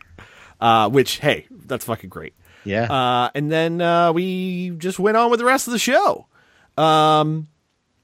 [0.60, 2.34] Uh, which hey, that's fucking great.
[2.64, 2.92] Yeah.
[2.92, 6.26] Uh, and then uh, we just went on with the rest of the show.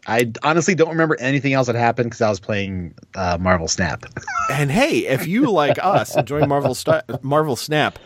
[0.08, 4.04] I honestly don't remember anything else that happened because I was playing uh, Marvel Snap.
[4.50, 7.98] And hey, if you like us enjoying Marvel Sta- Marvel Snap,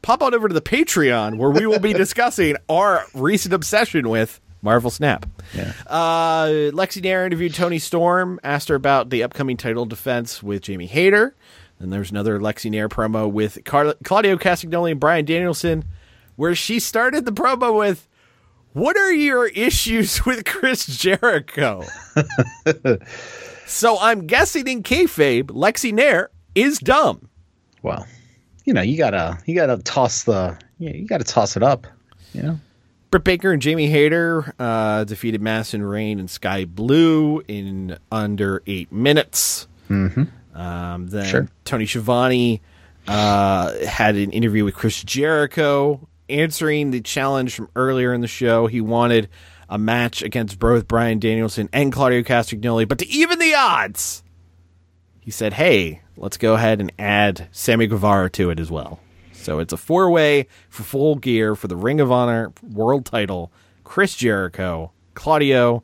[0.00, 4.40] pop on over to the Patreon where we will be discussing our recent obsession with
[4.62, 5.26] Marvel Snap.
[5.56, 5.72] Yeah.
[5.88, 10.86] Uh, Lexy Nair interviewed Toni Storm, asked her about the upcoming title defense with Jamie
[10.86, 11.34] Hayter.
[11.80, 15.84] Then there's another Lexy Nair promo with Car- Claudio Castagnoli and Bryan Danielson,
[16.38, 18.08] where she started the promo with,
[18.72, 21.84] "What are your issues with Chris Jericho?"
[23.66, 27.28] so I'm guessing in kayfabe, Lexy Nair is dumb.
[27.82, 28.06] well,
[28.64, 31.86] you know, you gotta you gotta toss the yeah, you gotta toss it up.
[32.32, 32.60] You know.
[33.10, 38.92] Britt Baker and Jamie Hayter uh, defeated Madison Rayne and Skye Blue in under eight
[38.92, 39.66] minutes.
[39.88, 40.24] Mm-hmm.
[40.58, 41.48] Um, then Sure.
[41.64, 42.60] Tony Schiavone
[43.06, 48.66] uh, had an interview with Chris Jericho, answering the challenge from earlier in the show.
[48.66, 49.28] He wanted
[49.68, 54.22] a match against both Bryan Danielson and Claudio Castagnoli, but to even the odds,
[55.20, 59.00] he said, "Hey, let's go ahead and add Sammy Guevara to it as well."
[59.32, 63.52] So it's a four-way for full gear for the Ring of Honor World Title:
[63.84, 65.82] Chris Jericho, Claudio,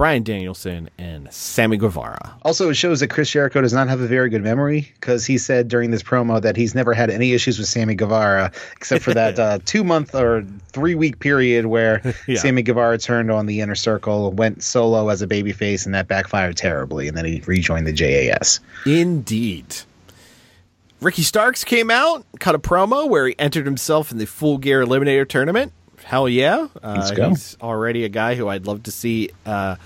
[0.00, 2.34] Bryan Danielson, and Sammy Guevara.
[2.40, 5.36] Also, it shows that Chris Jericho does not have a very good memory because he
[5.36, 9.12] said during this promo that he's never had any issues with Sammy Guevara except for
[9.12, 12.38] that uh, two month or three week period where Yeah.
[12.38, 16.56] Sammy Guevara turned on the inner circle, went solo as a babyface, and that backfired
[16.56, 17.06] terribly.
[17.06, 18.58] And then he rejoined the JAS.
[18.86, 19.66] Indeed.
[21.02, 24.82] Ricky Starks came out, cut a promo where he entered himself in the Full Gear
[24.82, 25.74] Eliminator tournament.
[26.10, 26.66] Hell yeah.
[26.82, 27.28] Uh, Let's go.
[27.28, 29.76] He's already a guy who I'd love to see uh,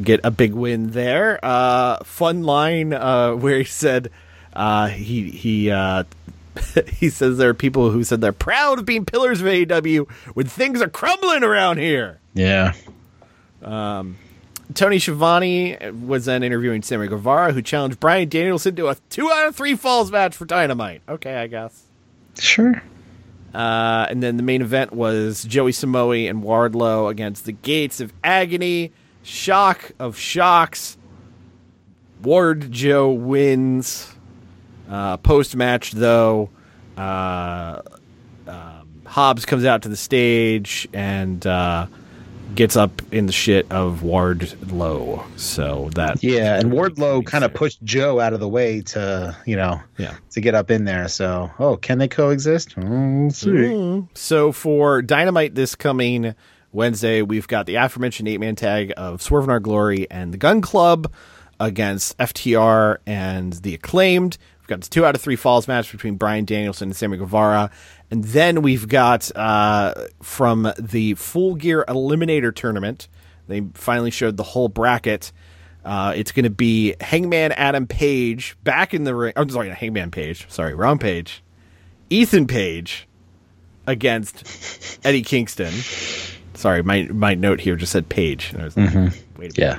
[0.00, 1.40] get a big win there.
[1.44, 4.12] Uh, fun line uh, where he said
[4.52, 6.04] uh, he he uh,
[6.86, 10.46] he says there are people who said they're proud of being pillars of AEW when
[10.46, 12.20] things are crumbling around here.
[12.32, 12.74] Yeah.
[13.60, 19.48] Tony Schiavone was then interviewing Sammy Guevara, who challenged Bryan Danielson to a two out
[19.48, 21.02] of three falls match for Dynamite.
[21.08, 21.82] Okay, I guess.
[22.38, 22.80] Sure.
[23.56, 28.12] Uh, and then the main event was Joey Samoa and Wardlow against the Gates of
[28.22, 28.92] Agony.
[29.22, 30.98] Shock of shocks.
[32.22, 34.14] Ward Joe wins.
[34.90, 36.50] Uh, Post match, though,
[36.98, 37.80] uh,
[38.46, 41.86] um, Hobbs comes out to the stage and uh,
[42.54, 45.24] gets up in the shit of Wardlow.
[45.38, 49.56] So that Yeah, and Wardlow kind of pushed Joe out of the way to, you
[49.56, 50.14] know, Yeah.
[50.30, 51.08] to get up in there.
[51.08, 52.74] So, oh, can they coexist?
[52.78, 53.48] Oh, We'll see.
[53.50, 54.08] Mm.
[54.14, 56.34] So for Dynamite this coming
[56.72, 60.38] Wednesday, we've got the aforementioned eight man tag of Swerve in Our Glory and the
[60.38, 61.12] Gunn Club
[61.58, 64.36] against FTR and the Acclaimed.
[64.60, 67.70] We've got the two out of three falls match between Bryan Danielson and Sammy Guevara.
[68.10, 73.08] And then we've got uh, from the Full Gear Eliminator Tournament,
[73.48, 75.32] they finally showed the whole bracket.
[75.84, 79.32] Uh, it's going to be Hangman Adam Page back in the ring.
[79.36, 80.46] I'm sorry, Hangman Page.
[80.50, 81.42] Sorry, wrong page.
[82.10, 83.08] Ethan Page
[83.86, 85.72] against Eddie Kingston.
[86.54, 88.52] Sorry, my my note here just said Page.
[88.52, 89.58] And I was like, Wait a minute.
[89.58, 89.78] Yeah.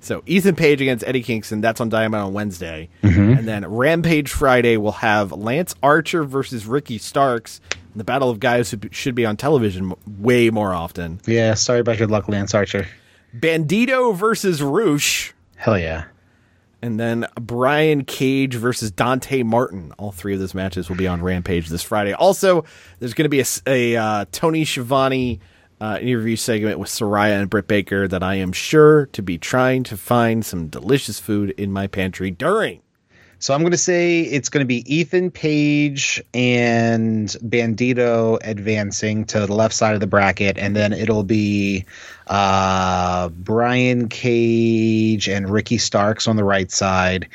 [0.00, 1.60] So Ethan Page against Eddie Kingston.
[1.60, 6.98] That's on Diamond on Wednesday, and then Rampage Friday will have Lance Archer versus Ricky
[6.98, 7.60] Starks.
[7.96, 11.20] The battle of guys who should be on television way more often.
[11.26, 11.54] Yeah.
[11.54, 12.86] Sorry about your luck, Lance Archer.
[13.36, 15.34] Bandido versus Rush.
[15.56, 16.04] Hell yeah.
[16.80, 19.92] And then Brian Cage versus Dante Martin.
[19.98, 22.12] All three of those matches will be on Rampage this Friday.
[22.12, 22.64] Also,
[23.00, 25.40] there's going to be a uh, Tony Schiavone
[25.80, 29.84] uh, interview segment with Saraya and Britt Baker that I am sure to be trying
[29.84, 32.80] to find some delicious food in my pantry during.
[33.40, 39.46] So I'm going to say it's going to be Ethan Page and Bandido advancing to
[39.46, 41.84] the left side of the bracket, and then it'll be
[42.26, 47.28] uh, Brian Cage and Ricky Starks on the right side.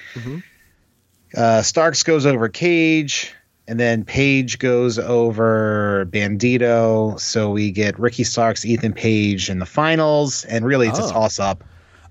[1.38, 3.34] Uh, Starks goes over Cage.
[3.68, 7.19] And then Page goes over Bandido.
[7.19, 10.44] So we get Ricky Starks, Ethan Page in the finals.
[10.45, 11.10] And really, it's Oh.
[11.10, 11.64] a toss up.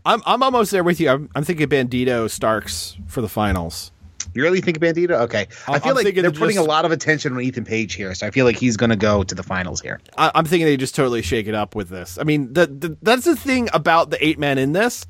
[0.05, 1.11] I'm I'm almost there with you.
[1.11, 3.93] I'm, I'm thinking Bandido Starks for the finals.
[4.35, 5.11] You really think Bandido?
[5.20, 5.47] Okay.
[5.69, 8.15] I feel I'm like they're putting just- a lot of attention on Ethan Page here.
[8.15, 10.01] So I feel like he's going to go to the finals here.
[10.16, 12.16] I, I'm thinking they just totally shake it up with this.
[12.19, 15.07] I mean, the, the, that's the thing about the eight men in this.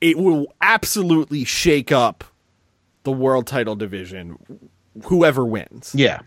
[0.00, 2.24] It will absolutely shake up
[3.04, 4.38] the world title division,
[5.04, 5.92] whoever wins.
[5.94, 6.20] Yeah.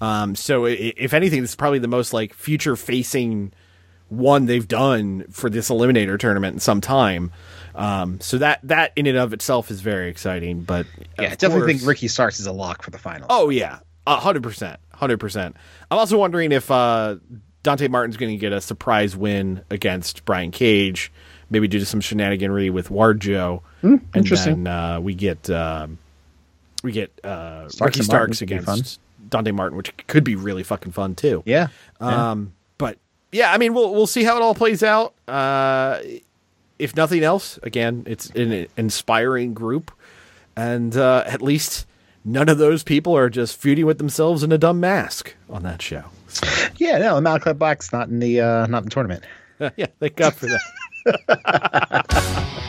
[0.00, 3.52] Um, so if anything, this is probably the most like future facing
[4.08, 7.30] one they've done for this eliminator tournament in some time.
[7.74, 10.62] Um, so that that in and of itself is very exciting.
[10.62, 10.86] But
[11.18, 11.32] Yeah.
[11.32, 13.26] of definitely course- think Ricky Starks is a lock for the final.
[13.30, 15.56] Oh yeah, a hundred percent, hundred percent.
[15.90, 17.16] I'm also wondering if uh,
[17.62, 21.10] Dante Martin's going to get a surprise win against Brian Cage,
[21.48, 24.64] maybe due to some shenaniganry with Warjo, and Hmm, interesting.
[24.64, 25.96] then uh, we get um,
[26.82, 31.14] we get uh, Starks Ricky Starks against Dante Martin, which could be really fucking fun
[31.14, 31.42] too.
[31.46, 31.68] Yeah.
[32.00, 32.98] Um, but
[33.30, 35.14] yeah, I mean, we'll we'll see how it all plays out.
[35.28, 36.00] Uh,
[36.78, 39.92] if nothing else, again, it's an inspiring group,
[40.56, 41.86] and uh, at least
[42.24, 45.80] none of those people are just feuding with themselves in a dumb mask on that
[45.80, 46.04] show.
[46.28, 46.46] So,
[46.76, 46.98] Yeah.
[46.98, 49.24] No, Malakai Black's not in the uh, not in the tournament.
[49.76, 50.60] yeah, thank God for that.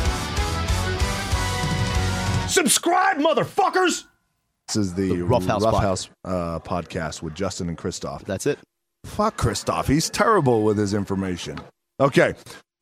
[2.51, 4.05] Subscribe, motherfuckers!
[4.67, 8.25] This is the, The Rough House House uh, podcast with Justin and Christoph.
[8.25, 8.59] That's it.
[9.05, 9.87] Fuck Christoph.
[9.87, 11.59] He's terrible with his information.
[11.99, 12.33] Okay.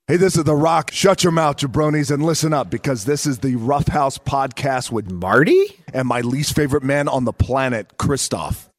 [0.07, 0.91] Hey, this is The Rock.
[0.91, 5.11] Shut your mouth, jabronis, and listen up because this is the Rough House podcast with
[5.11, 5.65] Marty?
[5.93, 8.69] and my least favorite man on the planet, Christoph.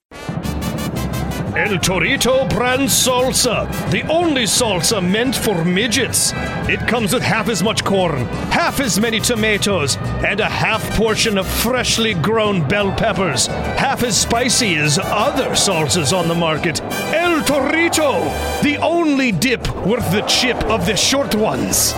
[1.56, 6.32] El Torito brand salsa, the only salsa meant for midgets.
[6.68, 11.36] It comes with half as much corn, half as many tomatoes, and a half portion
[11.38, 16.80] of freshly grown bell peppers, half as spicy as other salsas on the market.
[17.12, 21.92] El Torito, the only dip worth the chip of the short ones.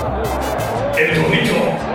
[0.97, 1.92] El Torito.